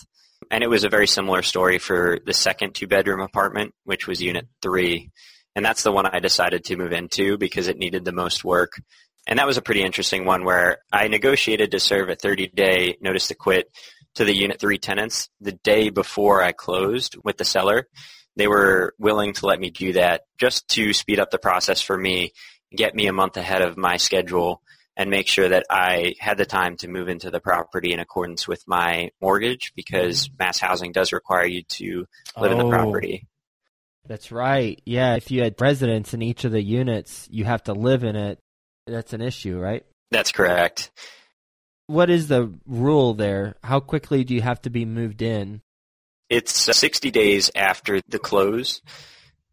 And 0.50 0.64
it 0.64 0.70
was 0.70 0.86
a 0.86 0.90
very 0.90 1.08
similar 1.08 1.42
story 1.42 1.78
for 1.78 2.18
the 2.26 2.34
second 2.34 2.74
two 2.74 2.88
bedroom 2.88 3.20
apartment, 3.20 3.74
which 3.84 4.08
was 4.08 4.22
unit 4.22 4.48
three. 4.62 5.12
And 5.58 5.66
that's 5.66 5.84
the 5.84 5.92
one 5.92 6.06
I 6.06 6.22
decided 6.22 6.64
to 6.64 6.78
move 6.78 6.94
into 6.94 7.38
because 7.38 7.68
it 7.68 7.78
needed 7.78 8.06
the 8.06 8.14
most 8.14 8.46
work. 8.46 8.72
And 9.28 9.40
that 9.40 9.48
was 9.48 9.58
a 9.58 9.62
pretty 9.62 9.84
interesting 9.84 10.24
one 10.24 10.46
where 10.46 10.78
I 10.90 11.10
negotiated 11.10 11.72
to 11.72 11.82
serve 11.82 12.08
a 12.08 12.16
30 12.16 12.48
day 12.48 12.98
notice 13.02 13.28
to 13.28 13.36
quit 13.36 13.68
to 14.16 14.26
the 14.26 14.36
Unit 14.36 14.60
3 14.60 14.78
tenants 14.78 15.30
the 15.40 15.52
day 15.52 15.90
before 15.90 16.42
I 16.42 16.52
closed 16.52 17.16
with 17.24 17.38
the 17.38 17.46
seller. 17.46 17.88
They 18.36 18.48
were 18.48 18.94
willing 18.98 19.34
to 19.34 19.46
let 19.46 19.60
me 19.60 19.70
do 19.70 19.94
that 19.94 20.22
just 20.38 20.68
to 20.70 20.94
speed 20.94 21.20
up 21.20 21.32
the 21.32 21.38
process 21.38 21.82
for 21.82 21.98
me, 21.98 22.32
get 22.76 22.96
me 22.96 23.08
a 23.08 23.14
month 23.14 23.38
ahead 23.38 23.62
of 23.62 23.78
my 23.78 23.98
schedule, 23.98 24.62
and 24.96 25.10
make 25.10 25.28
sure 25.28 25.50
that 25.50 25.66
I 25.70 26.16
had 26.20 26.38
the 26.38 26.46
time 26.46 26.78
to 26.78 26.88
move 26.88 27.08
into 27.08 27.32
the 27.32 27.40
property 27.40 27.94
in 27.94 28.00
accordance 28.00 28.48
with 28.48 28.64
my 28.68 29.12
mortgage 29.22 29.74
because 29.76 30.28
mm-hmm. 30.28 30.36
mass 30.40 30.60
housing 30.60 30.92
does 30.92 31.14
require 31.14 31.46
you 31.46 31.64
to 31.64 32.06
live 32.38 32.52
oh, 32.52 32.54
in 32.54 32.58
the 32.58 32.66
oh. 32.66 32.70
property. 32.70 33.28
That's 34.08 34.32
right. 34.32 34.82
Yeah, 34.86 35.16
if 35.16 35.30
you 35.30 35.44
had 35.44 35.60
residents 35.62 36.14
in 36.14 36.22
each 36.22 36.44
of 36.44 36.52
the 36.52 36.62
units, 36.62 37.28
you 37.32 37.46
have 37.46 37.64
to 37.64 37.74
live 37.74 38.04
in 38.04 38.16
it. 38.16 38.40
That's 38.88 39.14
an 39.14 39.22
issue, 39.22 39.60
right? 39.60 39.86
That's 40.10 40.32
correct 40.32 40.92
what 41.92 42.10
is 42.10 42.28
the 42.28 42.54
rule 42.66 43.14
there? 43.14 43.56
How 43.64 43.80
quickly 43.82 44.24
do 44.24 44.34
you 44.34 44.42
have 44.42 44.62
to 44.62 44.70
be 44.70 44.86
moved 44.86 45.22
in? 45.22 45.62
It's 46.30 46.70
uh, 46.70 46.74
60 46.74 47.12
days 47.12 47.52
after 47.54 48.00
the 48.08 48.20
close. 48.20 48.82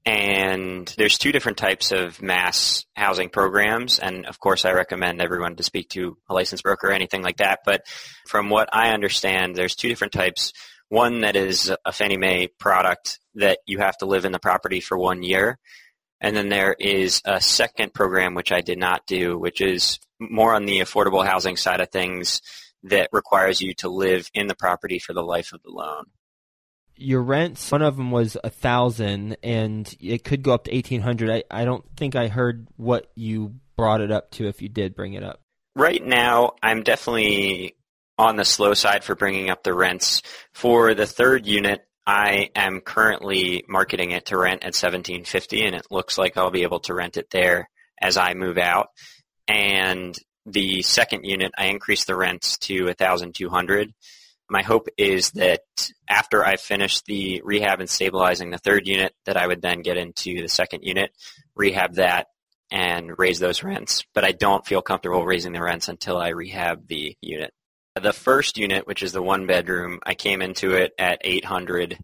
And 0.07 0.93
there's 0.97 1.19
two 1.19 1.33
different 1.33 1.59
types 1.59 1.91
of 1.91 2.23
mass 2.23 2.87
housing 2.95 3.29
programs. 3.29 3.99
And 3.99 4.25
of 4.25 4.39
course, 4.39 4.65
I 4.65 4.73
recommend 4.73 5.21
everyone 5.21 5.57
to 5.57 5.63
speak 5.63 5.91
to 5.91 6.17
a 6.31 6.35
licensed 6.35 6.63
broker 6.63 6.89
or 6.89 6.93
anything 6.93 7.23
like 7.23 7.39
that. 7.39 7.61
But 7.65 7.83
from 8.27 8.49
what 8.49 8.71
I 8.73 8.93
understand, 8.93 9.55
there's 9.55 9.75
two 9.75 9.89
different 9.89 10.13
types. 10.13 10.53
One 10.89 11.23
that 11.23 11.37
is 11.37 11.71
a 11.85 11.93
Fannie 11.93 12.17
Mae 12.17 12.47
product 12.47 13.19
that 13.35 13.59
you 13.67 13.79
have 13.79 13.99
to 13.99 14.07
live 14.07 14.25
in 14.25 14.33
the 14.33 14.39
property 14.39 14.81
for 14.81 14.97
one 14.97 15.23
year. 15.23 15.59
And 16.21 16.35
then 16.35 16.49
there 16.49 16.75
is 16.79 17.21
a 17.25 17.41
second 17.41 17.93
program 17.93 18.35
which 18.35 18.53
I 18.53 18.61
did 18.61 18.79
not 18.79 19.07
do, 19.07 19.39
which 19.39 19.61
is 19.61 19.99
more 20.21 20.55
on 20.55 20.65
the 20.65 20.81
affordable 20.81 21.27
housing 21.27 21.57
side 21.57 21.81
of 21.81 21.91
things 21.91 22.41
that 22.85 23.09
requires 23.13 23.61
you 23.61 23.75
to 23.75 23.89
live 23.89 24.31
in 24.35 24.47
the 24.47 24.55
property 24.55 24.99
for 24.99 25.13
the 25.13 25.23
life 25.23 25.53
of 25.53 25.63
the 25.63 25.71
loan. 25.71 26.05
Your 26.97 27.23
rents, 27.23 27.71
one 27.71 27.83
of 27.83 27.97
them 27.97 28.11
was 28.11 28.37
a 28.43 28.51
thousand, 28.51 29.37
and 29.43 29.93
it 30.01 30.25
could 30.25 30.43
go 30.43 30.53
up 30.53 30.65
to 30.65 30.75
eighteen 30.75 31.01
hundred. 31.01 31.31
I, 31.31 31.45
I 31.51 31.65
don't 31.65 31.85
think 31.97 32.17
I 32.17 32.27
heard 32.27 32.67
what 32.77 33.11
you 33.15 33.55
brought 33.77 34.01
it 34.01 34.11
up 34.11 34.33
to. 34.33 34.49
If 34.49 34.63
you 34.63 34.69
did 34.69 34.97
bring 34.97 35.15
it 35.15 35.23
up, 35.23 35.41
right 35.77 36.05
now 36.05 36.55
I'm 36.61 36.83
definitely 36.83 37.77
on 38.19 38.35
the 38.35 38.45
slow 38.45 38.75
side 38.75 39.05
for 39.05 39.15
bringing 39.15 39.49
up 39.49 39.63
the 39.63 39.73
rents. 39.73 40.23
For 40.53 40.93
the 40.95 41.07
third 41.07 41.47
unit, 41.47 41.87
I 42.05 42.51
am 42.57 42.81
currently 42.81 43.65
marketing 43.69 44.11
it 44.11 44.27
to 44.27 44.37
rent 44.37 44.63
at 44.63 44.75
1750 44.75 45.67
and 45.67 45.77
it 45.77 45.87
looks 45.91 46.19
like 46.19 46.37
I'll 46.37 46.51
be 46.51 46.63
able 46.63 46.81
to 46.81 46.95
rent 46.95 47.17
it 47.17 47.31
there 47.31 47.71
as 48.01 48.17
I 48.17 48.35
move 48.35 48.59
out. 48.59 48.89
And 49.49 50.15
the 50.47 50.83
second 50.83 51.25
unit, 51.25 51.53
I 51.59 51.67
increased 51.67 52.07
the 52.07 52.17
rents 52.17 52.59
to 52.59 52.85
1200 52.85 53.93
my 54.51 54.63
hope 54.63 54.89
is 54.97 55.33
that 55.33 55.61
after 56.09 56.45
I 56.45 56.57
finish 56.57 57.03
the 57.03 57.43
rehab 57.45 57.81
and 57.81 57.89
stabilizing 57.89 58.51
the 58.51 58.59
third 58.59 58.87
unit, 58.87 59.13
that 59.27 59.37
I 59.37 59.47
would 59.47 59.61
then 59.61 59.83
get 59.83 59.99
into 59.99 60.41
the 60.41 60.49
second 60.49 60.83
unit, 60.83 61.11
rehab 61.55 61.95
that, 61.95 62.29
and 62.71 63.19
raise 63.19 63.39
those 63.39 63.63
rents. 63.63 64.05
But 64.15 64.25
I 64.25 64.33
don't 64.33 64.67
feel 64.67 64.83
comfortable 64.83 65.25
raising 65.25 65.53
the 65.53 65.63
rents 65.63 65.89
until 65.89 66.17
I 66.17 66.29
rehab 66.29 66.87
the 66.89 67.17
unit. 67.21 67.53
The 68.01 68.13
first 68.13 68.59
unit, 68.59 68.87
which 68.87 69.03
is 69.03 69.13
the 69.13 69.23
one 69.23 69.47
bedroom, 69.47 70.01
I 70.07 70.15
came 70.15 70.41
into 70.41 70.75
it 70.75 70.93
at 70.99 71.21
800 71.23 71.99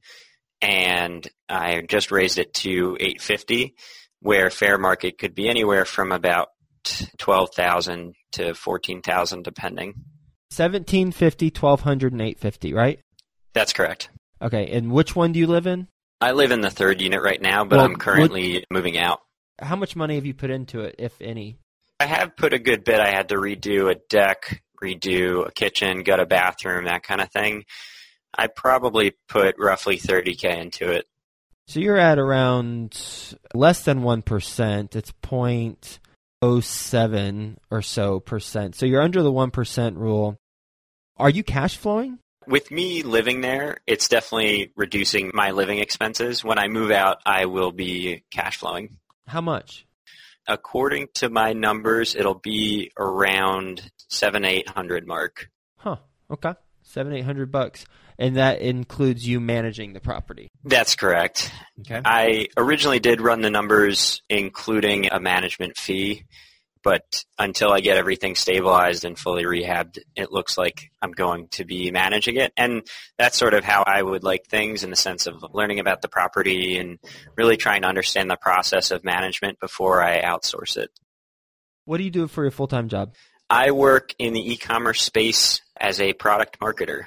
and 0.61 1.27
I 1.49 1.83
just 1.83 2.11
raised 2.11 2.39
it 2.39 2.53
to 2.55 2.97
850 2.99 3.75
where 4.21 4.49
fair 4.49 4.79
market 4.79 5.19
could 5.19 5.35
be 5.35 5.49
anywhere 5.49 5.85
from 5.85 6.11
about 6.11 6.49
12,000 7.19 8.15
to 8.33 8.55
14,000 8.55 9.45
depending. 9.45 9.89
1750, 10.51 11.47
1200 11.47 12.13
and 12.13 12.21
850, 12.21 12.75
right? 12.75 13.01
That's 13.53 13.73
correct. 13.73 14.11
Okay, 14.43 14.71
and 14.73 14.93
which 14.93 15.17
one 15.17 15.33
do 15.33 15.39
you 15.39 15.47
live 15.47 15.67
in? 15.67 15.89
I 16.21 16.33
live 16.33 16.53
in 16.53 16.61
the 16.61 16.71
third 16.71 17.01
unit 17.01 17.23
right 17.23 17.41
now, 17.41 17.65
but 17.65 17.77
well, 17.77 17.85
I'm 17.85 17.97
currently 17.97 18.65
moving 18.71 18.99
out. 18.99 19.21
How 19.61 19.77
much 19.77 19.97
money 19.97 20.17
have 20.17 20.27
you 20.27 20.35
put 20.35 20.51
into 20.51 20.81
it, 20.81 20.97
if 20.99 21.21
any? 21.21 21.59
I 22.01 22.07
have 22.07 22.37
put 22.37 22.53
a 22.53 22.59
good 22.59 22.85
bit. 22.85 23.01
I 23.01 23.11
had 23.11 23.29
to 23.29 23.37
redo 23.37 23.91
a 23.91 23.99
deck, 24.09 24.63
redo 24.83 25.47
a 25.47 25.53
kitchen, 25.53 26.03
gut 26.03 26.21
a 26.21 26.27
bathroom, 26.27 26.85
that 26.85 27.03
kind 27.03 27.21
of 27.21 27.31
thing, 27.31 27.65
I 28.37 28.49
probably 28.49 29.15
put 29.29 29.57
roughly 29.59 29.99
30k 29.99 30.61
into 30.61 30.91
it. 30.91 31.07
So 31.67 31.81
you're 31.81 31.99
at 31.99 32.19
around 32.19 33.01
less 33.55 33.83
than 33.83 34.03
1%. 34.03 34.97
It's 34.97 35.13
0.07 36.45 37.57
or 37.71 37.83
so 37.83 38.21
percent. 38.21 38.75
So 38.75 38.87
you're 38.87 39.03
under 39.03 39.23
the 39.23 39.33
1% 39.33 39.97
rule. 39.97 40.37
Are 41.17 41.31
you 41.31 41.45
cash 41.45 41.77
flowing? 41.77 42.19
With 42.47 42.71
me 42.71 43.03
living 43.03 43.41
there, 43.41 43.79
it's 43.87 44.09
definitely 44.09 44.73
reducing 44.77 45.31
my 45.33 45.53
living 45.53 45.79
expenses. 45.79 46.45
When 46.45 46.59
I 46.59 46.69
move 46.69 46.91
out, 46.91 47.19
I 47.25 47.47
will 47.47 47.73
be 47.73 48.25
cash 48.31 48.59
flowing. 48.59 48.99
How 49.27 49.41
much? 49.41 49.87
according 50.47 51.09
to 51.15 51.29
my 51.29 51.53
numbers, 51.53 52.15
it'll 52.15 52.35
be 52.35 52.91
around 52.99 53.91
seven, 54.09 54.45
eight 54.45 54.69
hundred 54.69 55.07
mark. 55.07 55.51
Huh. 55.77 55.97
Okay. 56.31 56.55
Seven, 56.85 57.13
eight 57.13 57.25
hundred 57.25 57.51
bucks. 57.51 57.85
And 58.17 58.37
that 58.37 58.61
includes 58.61 59.27
you 59.27 59.41
managing 59.41 59.93
the 59.93 60.01
property. 60.01 60.49
That's 60.63 60.95
correct. 60.95 61.51
Okay. 61.81 62.01
I 62.05 62.47
originally 62.57 63.01
did 63.01 63.21
run 63.21 63.41
the 63.41 63.51
numbers 63.51 64.23
including 64.29 65.09
a 65.11 65.19
management 65.19 65.77
fee 65.77 66.25
but 66.85 67.25
until 67.39 67.73
I 67.73 67.81
get 67.81 67.97
everything 67.97 68.35
stabilized 68.35 69.07
and 69.07 69.19
fully 69.19 69.45
rehabbed, 69.45 69.99
it 70.15 70.31
looks 70.31 70.59
like 70.59 70.91
I'm 71.01 71.13
going 71.13 71.49
to 71.53 71.65
be 71.65 71.91
managing 71.91 72.37
it. 72.37 72.53
And 72.59 72.87
that's 73.19 73.39
sort 73.39 73.55
of 73.55 73.65
how 73.65 73.83
I 73.85 74.03
would 74.03 74.23
like 74.23 74.47
things 74.47 74.85
in 74.85 74.91
the 74.91 74.97
sense 74.97 75.27
of 75.27 75.43
learning 75.55 75.81
about 75.81 76.03
the 76.03 76.09
property 76.09 76.77
and 76.77 76.99
really 77.37 77.57
trying 77.57 77.83
to 77.83 77.89
understand 77.89 78.31
the 78.31 78.37
process 78.37 78.91
of 78.91 79.03
management 79.03 79.59
before 79.61 80.03
I 80.03 80.21
outsource 80.21 80.77
it. 80.77 80.91
What 81.87 81.97
do 81.97 82.05
you 82.05 82.11
do 82.11 82.29
for 82.29 82.45
your 82.45 82.51
full 82.51 82.69
time 82.69 82.89
job? 82.89 83.15
I 83.49 83.71
work 83.71 84.15
in 84.19 84.35
the 84.35 84.53
e-commerce 84.53 85.03
space 85.03 85.63
as 85.79 86.01
a 86.01 86.13
product 86.13 86.59
marketer. 86.61 87.07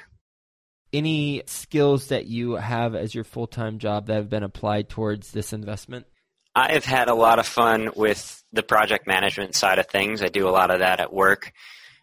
Any 0.92 1.42
skills 1.46 2.08
that 2.08 2.26
you 2.26 2.52
have 2.52 2.94
as 2.94 3.14
your 3.14 3.24
full 3.24 3.46
time 3.46 3.78
job 3.78 4.06
that 4.06 4.14
have 4.14 4.30
been 4.30 4.42
applied 4.42 4.88
towards 4.88 5.32
this 5.32 5.52
investment? 5.52 6.06
I 6.54 6.72
have 6.72 6.84
had 6.84 7.08
a 7.08 7.14
lot 7.14 7.38
of 7.38 7.46
fun 7.46 7.90
with 7.94 8.42
the 8.52 8.62
project 8.62 9.06
management 9.06 9.54
side 9.54 9.78
of 9.78 9.86
things. 9.86 10.22
I 10.22 10.28
do 10.28 10.48
a 10.48 10.50
lot 10.50 10.70
of 10.70 10.80
that 10.80 11.00
at 11.00 11.12
work. 11.12 11.52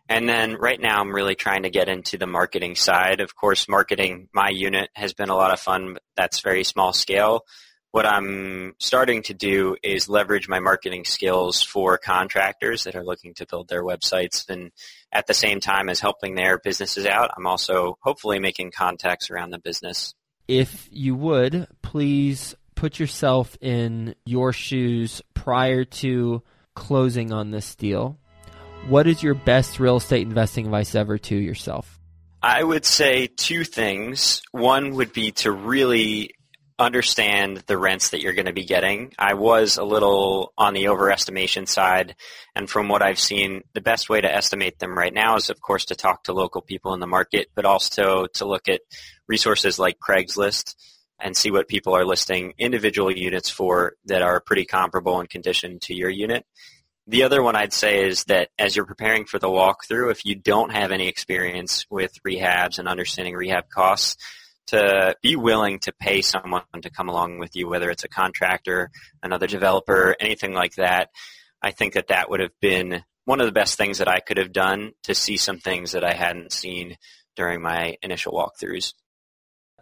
And 0.07 0.29
then 0.29 0.53
right 0.53 0.79
now 0.79 1.01
I'm 1.01 1.13
really 1.13 1.35
trying 1.35 1.63
to 1.63 1.69
get 1.69 1.89
into 1.89 2.17
the 2.17 2.27
marketing 2.27 2.75
side. 2.75 3.21
Of 3.21 3.35
course, 3.35 3.67
marketing 3.67 4.29
my 4.33 4.49
unit 4.49 4.89
has 4.93 5.13
been 5.13 5.29
a 5.29 5.35
lot 5.35 5.51
of 5.51 5.59
fun, 5.59 5.93
but 5.93 6.03
that's 6.15 6.41
very 6.41 6.63
small 6.63 6.93
scale. 6.93 7.41
What 7.95 8.05
I'm 8.05 8.75
starting 8.77 9.23
to 9.23 9.33
do 9.33 9.77
is 9.81 10.09
leverage 10.09 10.49
my 10.49 10.59
marketing 10.59 11.05
skills 11.05 11.63
for 11.63 11.97
contractors 11.97 12.83
that 12.83 12.97
are 12.97 13.05
looking 13.05 13.33
to 13.35 13.45
build 13.45 13.69
their 13.69 13.85
websites 13.85 14.49
and 14.49 14.73
at 15.13 15.27
the 15.27 15.33
same 15.33 15.61
time 15.61 15.87
as 15.87 16.01
helping 16.01 16.35
their 16.35 16.57
businesses 16.57 17.05
out, 17.05 17.31
I'm 17.37 17.47
also 17.47 17.97
hopefully 18.01 18.37
making 18.39 18.71
contacts 18.71 19.31
around 19.31 19.51
the 19.51 19.59
business. 19.59 20.13
If 20.45 20.89
you 20.91 21.15
would, 21.15 21.67
please 21.83 22.53
put 22.75 22.99
yourself 22.99 23.57
in 23.61 24.15
your 24.25 24.51
shoes 24.51 25.21
prior 25.33 25.85
to 25.85 26.43
closing 26.75 27.31
on 27.31 27.51
this 27.51 27.75
deal 27.75 28.19
what 28.89 29.07
is 29.07 29.23
your 29.23 29.35
best 29.35 29.79
real 29.79 29.95
estate 29.95 30.27
investing 30.27 30.65
advice 30.65 30.95
ever 30.95 31.17
to 31.17 31.35
yourself? 31.35 31.97
I 32.43 32.61
would 32.61 32.83
say 32.83 33.27
two 33.27 33.63
things. 33.63 34.41
One 34.51 34.95
would 34.95 35.13
be 35.13 35.31
to 35.31 35.51
really 35.51 36.35
understand 36.77 37.63
the 37.67 37.77
rents 37.77 38.09
that 38.09 38.21
you're 38.21 38.33
going 38.33 38.47
to 38.47 38.53
be 38.53 38.65
getting. 38.65 39.13
I 39.17 39.35
was 39.35 39.77
a 39.77 39.83
little 39.83 40.53
on 40.57 40.73
the 40.73 40.85
overestimation 40.85 41.67
side, 41.67 42.15
and 42.55 42.69
from 42.69 42.89
what 42.89 43.01
I've 43.01 43.19
seen, 43.19 43.63
the 43.73 43.81
best 43.81 44.09
way 44.09 44.19
to 44.19 44.33
estimate 44.33 44.79
them 44.79 44.97
right 44.97 45.13
now 45.13 45.37
is, 45.37 45.49
of 45.49 45.61
course, 45.61 45.85
to 45.85 45.95
talk 45.95 46.23
to 46.23 46.33
local 46.33 46.61
people 46.61 46.93
in 46.93 46.99
the 46.99 47.07
market, 47.07 47.47
but 47.55 47.65
also 47.65 48.27
to 48.33 48.45
look 48.45 48.67
at 48.67 48.81
resources 49.27 49.79
like 49.79 49.99
Craigslist 49.99 50.75
and 51.19 51.35
see 51.35 51.49
what 51.49 51.69
people 51.69 51.95
are 51.95 52.05
listing 52.05 52.53
individual 52.57 53.09
units 53.09 53.49
for 53.49 53.93
that 54.05 54.21
are 54.21 54.41
pretty 54.41 54.65
comparable 54.65 55.21
in 55.21 55.27
condition 55.27 55.79
to 55.79 55.93
your 55.95 56.09
unit. 56.09 56.45
The 57.07 57.23
other 57.23 57.41
one 57.41 57.55
I'd 57.55 57.71
say 57.71 58.05
is 58.05 58.25
that 58.25 58.49
as 58.57 58.75
you're 58.75 58.85
preparing 58.85 59.25
for 59.25 59.39
the 59.39 59.47
walkthrough, 59.47 60.11
if 60.11 60.25
you 60.25 60.35
don't 60.35 60.73
have 60.73 60.91
any 60.91 61.07
experience 61.07 61.85
with 61.89 62.21
rehabs 62.23 62.79
and 62.79 62.87
understanding 62.87 63.35
rehab 63.35 63.69
costs, 63.69 64.17
to 64.67 65.15
be 65.21 65.35
willing 65.35 65.79
to 65.79 65.93
pay 65.93 66.21
someone 66.21 66.63
to 66.81 66.89
come 66.89 67.09
along 67.09 67.39
with 67.39 67.55
you, 67.55 67.67
whether 67.67 67.89
it's 67.89 68.03
a 68.03 68.09
contractor, 68.09 68.89
another 69.21 69.47
developer, 69.47 70.15
anything 70.19 70.53
like 70.53 70.75
that, 70.75 71.09
I 71.61 71.71
think 71.71 71.93
that 71.93 72.07
that 72.07 72.29
would 72.29 72.39
have 72.39 72.59
been 72.61 73.03
one 73.25 73.39
of 73.39 73.47
the 73.47 73.51
best 73.51 73.77
things 73.77 73.97
that 73.97 74.07
I 74.07 74.19
could 74.19 74.37
have 74.37 74.51
done 74.51 74.91
to 75.03 75.15
see 75.15 75.37
some 75.37 75.59
things 75.59 75.93
that 75.93 76.03
I 76.03 76.13
hadn't 76.13 76.51
seen 76.51 76.97
during 77.35 77.61
my 77.61 77.97
initial 78.01 78.33
walkthroughs. 78.33 78.93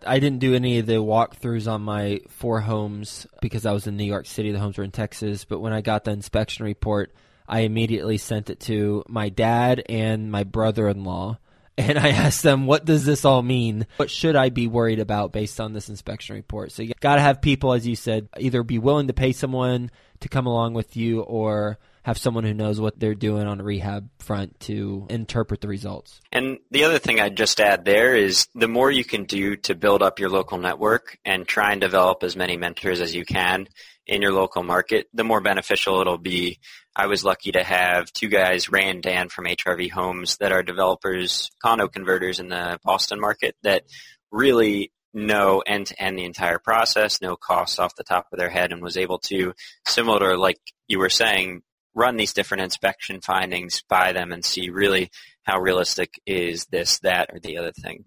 I 0.06 0.20
didn't 0.20 0.40
do 0.40 0.56
any 0.56 0.80
of 0.80 0.86
the 0.86 0.94
walkthroughs 0.94 1.72
on 1.72 1.82
my 1.82 2.22
four 2.30 2.62
homes 2.62 3.28
because 3.42 3.66
I 3.66 3.72
was 3.72 3.88
in 3.88 3.98
New 3.98 4.04
York 4.04 4.26
City. 4.26 4.52
The 4.52 4.60
homes 4.60 4.78
were 4.78 4.84
in 4.84 4.92
Texas. 4.92 5.46
But 5.46 5.60
when 5.60 5.74
I 5.74 5.82
got 5.82 6.04
the 6.04 6.12
inspection 6.12 6.66
report, 6.66 7.14
I 7.48 7.62
immediately 7.62 8.18
sent 8.18 8.50
it 8.50 8.60
to 8.62 9.04
my 9.08 9.30
dad 9.30 9.84
and 9.88 10.32
my 10.32 10.44
brother 10.44 10.88
in 10.90 11.04
law. 11.04 11.40
And 11.78 11.98
I 11.98 12.10
asked 12.10 12.44
them, 12.44 12.68
what 12.68 12.86
does 12.86 13.06
this 13.06 13.26
all 13.26 13.42
mean? 13.42 13.88
What 13.98 14.12
should 14.12 14.36
I 14.36 14.50
be 14.50 14.68
worried 14.68 15.00
about 15.00 15.32
based 15.32 15.60
on 15.60 15.74
this 15.74 15.90
inspection 15.90 16.36
report? 16.36 16.72
So 16.72 16.84
you 16.84 16.94
got 17.00 17.16
to 17.16 17.22
have 17.22 17.42
people, 17.42 17.74
as 17.74 17.88
you 17.88 17.96
said, 17.96 18.30
either 18.38 18.64
be 18.64 18.78
willing 18.78 19.08
to 19.08 19.14
pay 19.14 19.32
someone 19.32 19.90
to 20.20 20.30
come 20.30 20.46
along 20.46 20.74
with 20.74 20.96
you 20.96 21.22
or 21.22 21.80
have 22.04 22.18
someone 22.18 22.44
who 22.44 22.54
knows 22.54 22.80
what 22.80 23.00
they're 23.00 23.16
doing 23.16 23.48
on 23.48 23.60
a 23.60 23.64
rehab 23.64 24.10
front 24.20 24.60
to 24.60 25.08
interpret 25.10 25.62
the 25.62 25.68
results. 25.68 26.22
And 26.32 26.60
the 26.70 26.84
other 26.84 27.00
thing 27.00 27.20
I'd 27.20 27.38
just 27.38 27.60
add 27.60 27.86
there 27.86 28.16
is 28.16 28.48
the 28.54 28.68
more 28.68 28.92
you 28.92 29.06
can 29.06 29.24
do 29.24 29.56
to 29.58 29.74
build 29.74 30.04
up 30.04 30.20
your 30.20 30.30
local 30.30 30.58
network 30.58 31.18
and 31.26 31.48
try 31.48 31.72
and 31.72 31.82
develop 31.82 32.24
as 32.24 32.36
many 32.36 32.58
mentors 32.58 33.00
as 33.00 33.16
you 33.16 33.26
can 33.26 33.68
in 34.06 34.22
your 34.22 34.34
local 34.34 34.64
market, 34.64 35.08
the 35.14 35.24
more 35.24 35.40
beneficial 35.40 36.02
it'll 36.02 36.18
be. 36.18 36.60
I 36.96 37.08
was 37.08 37.24
lucky 37.24 37.52
to 37.54 37.64
have 37.64 38.14
two 38.14 38.30
guys, 38.30 38.70
Ray 38.70 38.88
and 38.90 39.02
Dan 39.02 39.30
from 39.30 39.46
HRV 39.46 39.90
Homes, 39.90 40.38
that 40.38 40.52
are 40.52 40.62
developers, 40.62 41.50
condo 41.62 41.88
converters 41.88 42.40
in 42.40 42.50
the 42.50 42.80
Boston 42.84 43.20
market 43.20 43.56
that 43.64 43.84
really 44.32 44.92
know 45.14 45.64
end 45.66 45.88
to 45.88 46.02
end 46.02 46.18
the 46.18 46.26
entire 46.26 46.60
process, 46.60 47.22
know 47.22 47.36
costs 47.36 47.80
off 47.80 47.96
the 47.96 48.04
top 48.04 48.28
of 48.32 48.38
their 48.38 48.50
head, 48.50 48.72
and 48.72 48.82
was 48.82 48.98
able 48.98 49.18
to, 49.20 49.54
similar 49.88 50.38
like 50.38 50.60
you 50.88 51.00
were 51.00 51.10
saying, 51.10 51.62
run 51.96 52.16
these 52.16 52.34
different 52.34 52.64
inspection 52.64 53.22
findings 53.22 53.84
by 53.90 54.14
them 54.14 54.32
and 54.32 54.46
see 54.46 54.70
really 54.70 55.10
how 55.44 55.60
realistic 55.60 56.20
is 56.26 56.66
this, 56.66 57.00
that, 57.00 57.30
or 57.34 57.40
the 57.40 57.58
other 57.58 57.72
thing. 57.72 58.04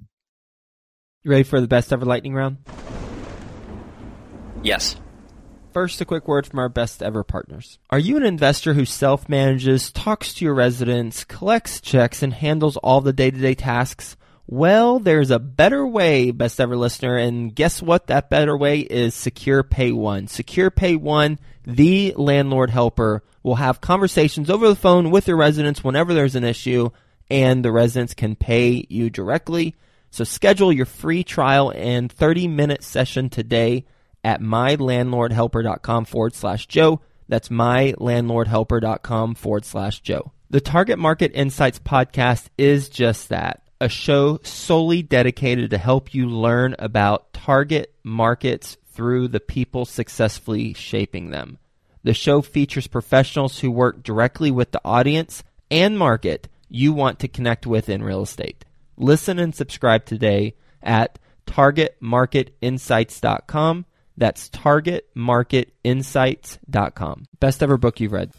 You 1.23 1.31
ready 1.31 1.43
for 1.43 1.61
the 1.61 1.69
best 1.69 1.93
ever 1.93 2.05
lightning 2.05 2.35
round? 2.35 2.59
Yes. 4.63 4.97
First, 5.77 6.01
a 6.01 6.07
quick 6.07 6.27
word 6.27 6.47
from 6.47 6.59
our 6.59 6.71
best 6.71 7.03
ever 7.03 7.23
partners. 7.23 7.79
Are 7.91 7.99
you 7.99 8.17
an 8.17 8.23
investor 8.23 8.73
who 8.73 8.87
self 8.87 9.29
manages, 9.29 9.93
talks 9.93 10.33
to 10.33 10.45
your 10.47 10.55
residents, 10.55 11.23
collects 11.25 11.83
checks, 11.83 12.23
and 12.23 12.33
handles 12.33 12.79
all 12.79 13.03
the 13.03 13.13
day 13.13 13.31
to 13.31 13.37
day 13.37 13.55
tasks? 13.55 14.17
Well, 14.47 14.99
there's 14.99 15.31
a 15.31 15.39
better 15.39 15.87
way, 15.87 16.31
best 16.31 16.63
ever 16.63 16.79
listener, 16.79 17.19
and 17.19 17.55
guess 17.55 17.83
what? 17.83 18.07
That 18.07 18.31
better 18.31 18.57
way 18.57 18.81
is 18.81 19.15
Secure 19.15 19.63
Pay 19.63 19.93
One. 19.93 20.29
Secure 20.29 20.71
Pay 20.71 20.97
One, 20.97 21.39
the 21.67 22.15
landlord 22.17 22.71
helper, 22.71 23.23
will 23.43 23.57
have 23.57 23.83
conversations 23.83 24.49
over 24.49 24.67
the 24.67 24.77
phone 24.77 25.11
with 25.11 25.29
your 25.29 25.37
residents 25.37 25.85
whenever 25.85 26.15
there's 26.15 26.37
an 26.37 26.45
issue, 26.45 26.89
and 27.29 27.63
the 27.63 27.71
residents 27.71 28.15
can 28.15 28.35
pay 28.35 28.87
you 28.89 29.11
directly. 29.11 29.75
So 30.11 30.25
schedule 30.25 30.73
your 30.73 30.87
free 30.87 31.23
trial 31.23 31.71
and 31.77 32.11
30 32.11 32.49
minute 32.49 32.83
session 32.83 33.29
today 33.29 33.85
at 34.27 34.41
mylandlordhelper.com 34.41 36.05
forward 36.05 36.35
slash 36.35 36.67
Joe. 36.67 37.01
That's 37.29 37.49
mylandlordhelper.com 37.49 39.37
forward 39.37 39.65
slash 39.65 40.01
Joe. 40.01 40.33
The 40.51 40.61
Target 40.61 40.99
Market 40.99 41.31
Insights 41.33 41.79
podcast 41.79 42.47
is 42.59 42.89
just 42.89 43.29
that 43.29 43.63
a 43.81 43.89
show 43.89 44.41
solely 44.43 45.03
dedicated 45.03 45.71
to 45.71 45.79
help 45.79 46.13
you 46.13 46.29
learn 46.29 46.75
about 46.81 47.33
target 47.33 47.95
markets 48.03 48.77
through 48.89 49.29
the 49.29 49.39
people 49.39 49.85
successfully 49.85 50.73
shaping 50.73 51.31
them. 51.31 51.59
The 52.03 52.15
show 52.15 52.43
features 52.43 52.89
professionals 52.89 53.61
who 53.61 53.71
work 53.71 54.03
directly 54.03 54.51
with 54.51 54.73
the 54.73 54.81
audience 54.85 55.45
and 55.71 55.97
market 55.97 56.49
you 56.69 56.93
want 56.93 57.21
to 57.21 57.29
connect 57.29 57.65
with 57.65 57.89
in 57.89 58.03
real 58.03 58.23
estate. 58.23 58.65
Listen 58.97 59.39
and 59.39 59.55
subscribe 59.55 60.05
today 60.05 60.57
at 60.83 61.21
targetmarketinsights.com. 61.47 63.85
That's 64.17 64.49
targetmarketinsights.com. 64.51 67.27
Best 67.39 67.63
ever 67.63 67.77
book 67.77 68.01
you've 68.01 68.13
read. 68.13 68.33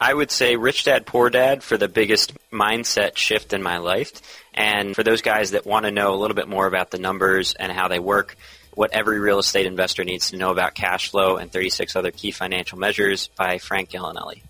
I 0.00 0.14
would 0.14 0.30
say 0.30 0.56
Rich 0.56 0.84
Dad 0.84 1.04
Poor 1.04 1.28
Dad 1.28 1.62
for 1.62 1.76
the 1.76 1.88
biggest 1.88 2.32
mindset 2.50 3.18
shift 3.18 3.52
in 3.52 3.62
my 3.62 3.76
life. 3.78 4.22
And 4.54 4.96
for 4.96 5.02
those 5.02 5.20
guys 5.20 5.50
that 5.50 5.66
want 5.66 5.84
to 5.84 5.90
know 5.90 6.14
a 6.14 6.16
little 6.16 6.34
bit 6.34 6.48
more 6.48 6.66
about 6.66 6.90
the 6.90 6.98
numbers 6.98 7.54
and 7.54 7.70
how 7.70 7.88
they 7.88 7.98
work, 7.98 8.36
what 8.74 8.92
every 8.92 9.18
real 9.18 9.38
estate 9.38 9.66
investor 9.66 10.04
needs 10.04 10.30
to 10.30 10.38
know 10.38 10.50
about 10.50 10.74
cash 10.74 11.10
flow 11.10 11.36
and 11.36 11.52
36 11.52 11.96
other 11.96 12.10
key 12.10 12.30
financial 12.30 12.78
measures 12.78 13.28
by 13.36 13.58
Frank 13.58 13.90
Gallinelli. 13.90 14.40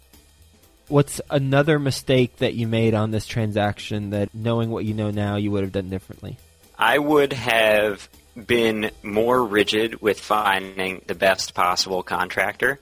What's 0.87 1.21
another 1.31 1.81
mistake 1.81 2.37
that 2.37 2.55
you 2.55 2.69
made 2.69 2.95
on 2.95 3.11
this 3.11 3.27
transaction 3.27 4.11
that 4.11 4.33
knowing 4.35 4.71
what 4.71 4.85
you 4.85 4.95
know 4.95 5.11
now 5.11 5.37
you 5.37 5.51
would 5.51 5.63
have 5.63 5.73
done 5.73 5.89
differently? 5.89 6.37
I 6.79 6.99
would 6.99 7.33
have 7.33 8.09
been 8.47 8.91
more 9.03 9.45
rigid 9.45 10.01
with 10.01 10.21
finding 10.21 11.03
the 11.07 11.15
best 11.15 11.55
possible 11.55 12.03
contractor 12.03 12.81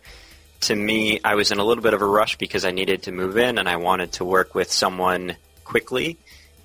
to 0.60 0.74
me, 0.74 1.20
I 1.22 1.34
was 1.34 1.50
in 1.50 1.58
a 1.58 1.64
little 1.64 1.82
bit 1.82 1.94
of 1.94 2.02
a 2.02 2.06
rush 2.06 2.36
because 2.36 2.64
I 2.64 2.70
needed 2.70 3.04
to 3.04 3.12
move 3.12 3.36
in 3.36 3.58
and 3.58 3.68
I 3.68 3.76
wanted 3.76 4.12
to 4.12 4.24
work 4.24 4.54
with 4.54 4.70
someone 4.72 5.36
quickly. 5.64 6.18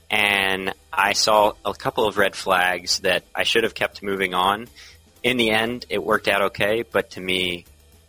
And 0.10 0.74
I 0.92 1.14
saw 1.14 1.54
a 1.66 1.74
couple 1.74 2.08
of 2.08 2.18
red 2.18 2.36
flags 2.36 3.00
that 3.00 3.24
I 3.34 3.44
should 3.44 3.64
have 3.64 3.74
kept 3.74 4.04
moving 4.04 4.34
on. 4.34 4.68
In 5.22 5.38
the 5.38 5.52
end, 5.52 5.86
it 5.90 6.04
worked 6.04 6.28
out 6.28 6.42
okay, 6.42 6.84
but 6.84 7.12
to 7.12 7.22
me, 7.22 7.66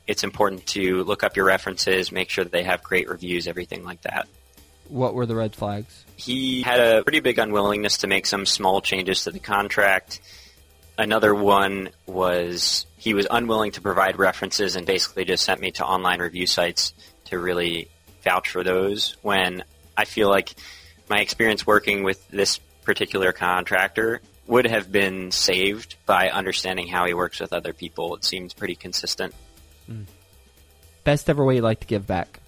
it's 0.07 0.25
important 0.25 0.67
to 0.69 1.03
look 1.05 1.23
up 1.23 1.37
your 1.37 1.47
references, 1.47 2.13
make 2.13 2.29
sure 2.29 2.45
that 2.45 2.53
they 2.53 2.65
have 2.65 2.83
great 2.83 3.09
reviews, 3.09 3.47
everything 3.47 3.85
like 3.85 4.03
that. 4.03 4.27
What 4.89 5.15
were 5.15 5.25
the 5.25 5.35
red 5.35 5.55
flags? 5.55 6.05
He 6.17 6.61
had 6.61 6.81
a 6.81 7.03
pretty 7.03 7.21
big 7.21 7.39
unwillingness 7.39 7.99
to 7.99 8.07
make 8.07 8.27
some 8.27 8.45
small 8.45 8.83
changes 8.83 9.25
to 9.25 9.31
the 9.31 9.39
contract. 9.39 10.21
Another 10.97 11.35
one 11.35 11.91
was 12.07 12.87
he 12.97 13.15
was 13.15 13.27
unwilling 13.29 13.73
to 13.73 13.81
provide 13.81 14.19
references 14.19 14.77
and 14.77 14.87
basically 14.87 15.25
just 15.25 15.45
sent 15.45 15.61
me 15.61 15.73
to 15.73 15.85
online 15.85 16.21
review 16.21 16.47
sites 16.47 16.95
to 17.27 17.39
really 17.39 17.89
vouch 18.23 18.49
for 18.51 18.63
those 18.63 19.17
when 19.23 19.65
I 19.97 20.05
feel 20.05 20.29
like 20.29 20.55
my 21.09 21.21
experience 21.21 21.67
working 21.67 22.05
with 22.05 22.27
this 22.29 22.59
particular 22.85 23.33
contractor 23.33 24.21
would 24.47 24.67
have 24.67 24.93
been 24.93 25.31
saved 25.31 25.97
by 26.07 26.31
understanding 26.31 26.87
how 26.87 27.07
he 27.07 27.15
works 27.15 27.41
with 27.41 27.53
other 27.53 27.73
people. 27.73 28.15
It 28.15 28.25
seems 28.25 28.53
pretty 28.53 28.75
consistent. 28.75 29.35
Mm. 29.91 30.05
Best 31.03 31.29
ever 31.29 31.45
way 31.45 31.57
you 31.57 31.63
like 31.63 31.81
to 31.81 31.87
give 31.87 32.07
back? 32.07 32.41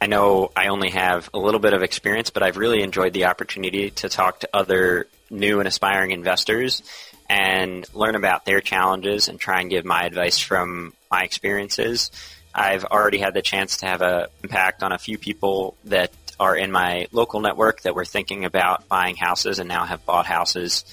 I 0.00 0.06
know 0.06 0.52
I 0.54 0.68
only 0.68 0.90
have 0.90 1.30
a 1.32 1.38
little 1.38 1.60
bit 1.60 1.72
of 1.72 1.82
experience, 1.82 2.30
but 2.30 2.42
I've 2.42 2.56
really 2.56 2.82
enjoyed 2.82 3.14
the 3.14 3.24
opportunity 3.26 3.90
to 3.90 4.08
talk 4.08 4.40
to 4.40 4.48
other 4.52 5.06
new 5.30 5.60
and 5.60 5.68
aspiring 5.68 6.10
investors 6.10 6.82
and 7.28 7.86
learn 7.94 8.14
about 8.14 8.44
their 8.44 8.60
challenges 8.60 9.28
and 9.28 9.38
try 9.38 9.60
and 9.60 9.70
give 9.70 9.84
my 9.84 10.04
advice 10.04 10.38
from 10.38 10.92
my 11.10 11.22
experiences. 11.22 12.10
I've 12.54 12.84
already 12.84 13.18
had 13.18 13.34
the 13.34 13.42
chance 13.42 13.78
to 13.78 13.86
have 13.86 14.02
an 14.02 14.26
impact 14.42 14.82
on 14.82 14.92
a 14.92 14.98
few 14.98 15.18
people 15.18 15.76
that 15.84 16.12
are 16.38 16.56
in 16.56 16.70
my 16.70 17.06
local 17.12 17.40
network 17.40 17.82
that 17.82 17.94
were 17.94 18.04
thinking 18.04 18.44
about 18.44 18.88
buying 18.88 19.16
houses 19.16 19.58
and 19.58 19.68
now 19.68 19.84
have 19.84 20.04
bought 20.04 20.26
houses. 20.26 20.84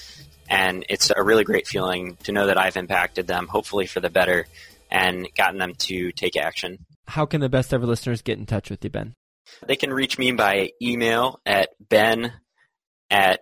And 0.49 0.85
it's 0.89 1.11
a 1.15 1.23
really 1.23 1.43
great 1.43 1.67
feeling 1.67 2.17
to 2.23 2.31
know 2.31 2.47
that 2.47 2.57
I've 2.57 2.77
impacted 2.77 3.27
them, 3.27 3.47
hopefully 3.47 3.85
for 3.85 3.99
the 3.99 4.09
better, 4.09 4.47
and 4.89 5.27
gotten 5.35 5.59
them 5.59 5.73
to 5.75 6.11
take 6.11 6.35
action. 6.35 6.85
How 7.07 7.25
can 7.25 7.41
the 7.41 7.49
best 7.49 7.73
ever 7.73 7.85
listeners 7.85 8.21
get 8.21 8.37
in 8.37 8.45
touch 8.45 8.69
with 8.69 8.83
you, 8.83 8.89
Ben? 8.89 9.15
They 9.65 9.75
can 9.75 9.91
reach 9.91 10.17
me 10.17 10.31
by 10.31 10.71
email 10.81 11.39
at 11.45 11.69
ben 11.79 12.33
at 13.09 13.41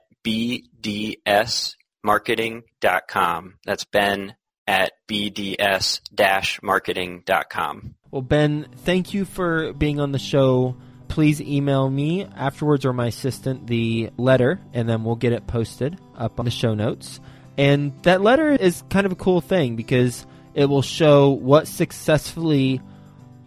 bdsmarketing.com. 2.05 3.55
That's 3.65 3.85
ben 3.85 4.35
at 4.67 4.91
bds-marketing.com. 5.09 7.95
Well, 8.11 8.21
Ben, 8.21 8.67
thank 8.77 9.13
you 9.13 9.25
for 9.25 9.73
being 9.73 9.99
on 9.99 10.11
the 10.11 10.19
show. 10.19 10.77
Please 11.07 11.41
email 11.41 11.89
me 11.89 12.25
afterwards 12.25 12.85
or 12.85 12.93
my 12.93 13.07
assistant 13.07 13.65
the 13.65 14.11
letter, 14.17 14.59
and 14.73 14.87
then 14.87 15.03
we'll 15.03 15.15
get 15.15 15.33
it 15.33 15.47
posted 15.47 15.99
up 16.15 16.39
on 16.39 16.45
the 16.45 16.51
show 16.51 16.75
notes. 16.75 17.19
And 17.57 17.91
that 18.03 18.21
letter 18.21 18.51
is 18.51 18.83
kind 18.89 19.07
of 19.07 19.11
a 19.11 19.15
cool 19.15 19.41
thing 19.41 19.75
because 19.75 20.27
it 20.53 20.65
will 20.65 20.83
show 20.83 21.31
what 21.31 21.67
successfully 21.67 22.79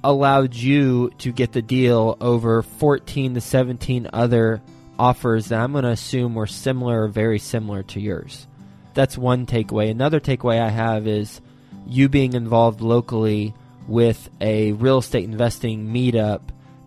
allowed 0.05 0.55
you 0.55 1.11
to 1.19 1.31
get 1.31 1.53
the 1.53 1.62
deal 1.62 2.17
over 2.21 2.62
14 2.62 3.35
to 3.35 3.41
17 3.41 4.09
other 4.12 4.61
offers 5.03 5.47
that 5.49 5.59
I'm 5.59 5.73
going 5.73 5.83
to 5.83 5.91
assume 5.91 6.37
were 6.37 6.47
similar 6.47 7.03
or 7.03 7.09
very 7.09 7.41
similar 7.41 7.83
to 7.83 8.01
yours. 8.01 8.47
That's 8.95 9.19
one 9.19 9.47
takeaway. 9.47 9.91
Another 9.91 10.21
takeaway 10.21 10.61
I 10.61 10.69
have 10.69 11.09
is 11.09 11.41
you 11.88 12.09
being 12.09 12.35
involved 12.35 12.81
locally 12.81 13.53
with 13.88 14.31
a 14.41 14.71
real 14.75 14.99
estate 14.99 15.25
investing 15.25 15.88
meetup 15.88 16.43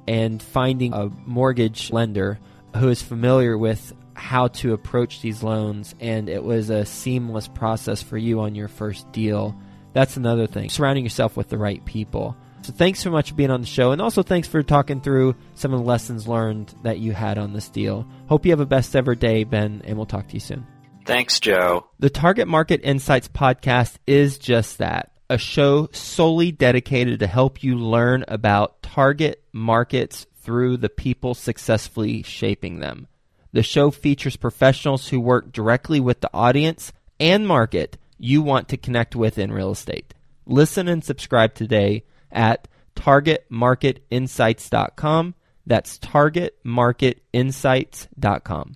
and 0.08 0.42
finding 0.42 0.94
a 0.94 1.10
mortgage 1.26 1.92
lender 1.92 2.40
who 2.78 2.88
is 2.88 3.02
familiar 3.02 3.58
with 3.58 3.92
how 4.14 4.48
to 4.48 4.72
approach 4.72 5.20
these 5.20 5.44
loans 5.44 5.94
and 6.00 6.30
it 6.30 6.42
was 6.42 6.70
a 6.70 6.86
seamless 6.86 7.50
process 7.50 8.02
for 8.02 8.18
you 8.18 8.40
on 8.40 8.56
your 8.56 8.70
first 8.70 9.12
deal. 9.12 9.54
That's 9.92 10.16
another 10.16 10.48
thing. 10.48 10.70
Surrounding 10.70 11.04
yourself 11.04 11.36
with 11.36 11.50
the 11.50 11.58
right 11.58 11.84
people. 11.84 12.38
So 12.66 12.74
thanks 12.74 13.00
so 13.00 13.12
much 13.12 13.30
for 13.30 13.36
being 13.36 13.52
on 13.52 13.62
the 13.62 13.68
show, 13.68 13.92
and 13.92 14.02
also 14.02 14.24
thanks 14.24 14.48
for 14.48 14.64
talking 14.64 15.00
through 15.00 15.36
some 15.54 15.72
of 15.72 15.82
the 15.82 15.86
lessons 15.86 16.28
learned 16.28 16.74
that 16.82 16.98
you 16.98 17.12
had 17.12 17.38
on 17.38 17.54
this 17.54 17.70
deal. 17.70 18.08
Hope 18.28 18.44
you 18.44 18.52
have 18.52 18.60
a 18.60 18.66
best 18.66 18.96
ever 18.96 19.14
day, 19.14 19.44
Ben, 19.44 19.84
and 19.86 19.96
we'll 19.96 20.08
talk 20.08 20.28
to 20.30 20.34
you 20.34 20.40
soon. 20.40 20.66
Thanks, 21.06 21.40
Joe. 21.40 21.86
The 22.00 22.10
Target 22.10 22.48
Market 22.48 22.82
Insights 22.84 23.28
podcast 23.28 23.98
is 24.08 24.40
just 24.40 24.80
that 24.80 25.12
a 25.30 25.38
show 25.38 25.90
solely 25.92 26.52
dedicated 26.52 27.20
to 27.20 27.28
help 27.28 27.62
you 27.62 27.76
learn 27.76 28.26
about 28.28 28.82
target 28.82 29.44
markets 29.52 30.26
through 30.38 30.78
the 30.78 30.90
people 30.90 31.36
successfully 31.36 32.24
shaping 32.24 32.80
them. 32.80 33.08
The 33.52 33.62
show 33.62 33.92
features 33.92 34.38
professionals 34.38 35.10
who 35.10 35.20
work 35.20 35.52
directly 35.52 36.00
with 36.00 36.22
the 36.22 36.32
audience 36.34 36.92
and 37.20 37.48
market 37.48 38.00
you 38.18 38.42
want 38.42 38.70
to 38.70 38.78
connect 38.78 39.16
with 39.16 39.38
in 39.38 39.54
real 39.54 39.70
estate. 39.70 40.16
Listen 40.48 40.88
and 40.88 41.04
subscribe 41.04 41.54
today 41.54 42.06
at 42.36 42.68
targetmarketinsights.com. 42.96 45.34
That's 45.66 45.98
targetmarketinsights.com. 45.98 48.74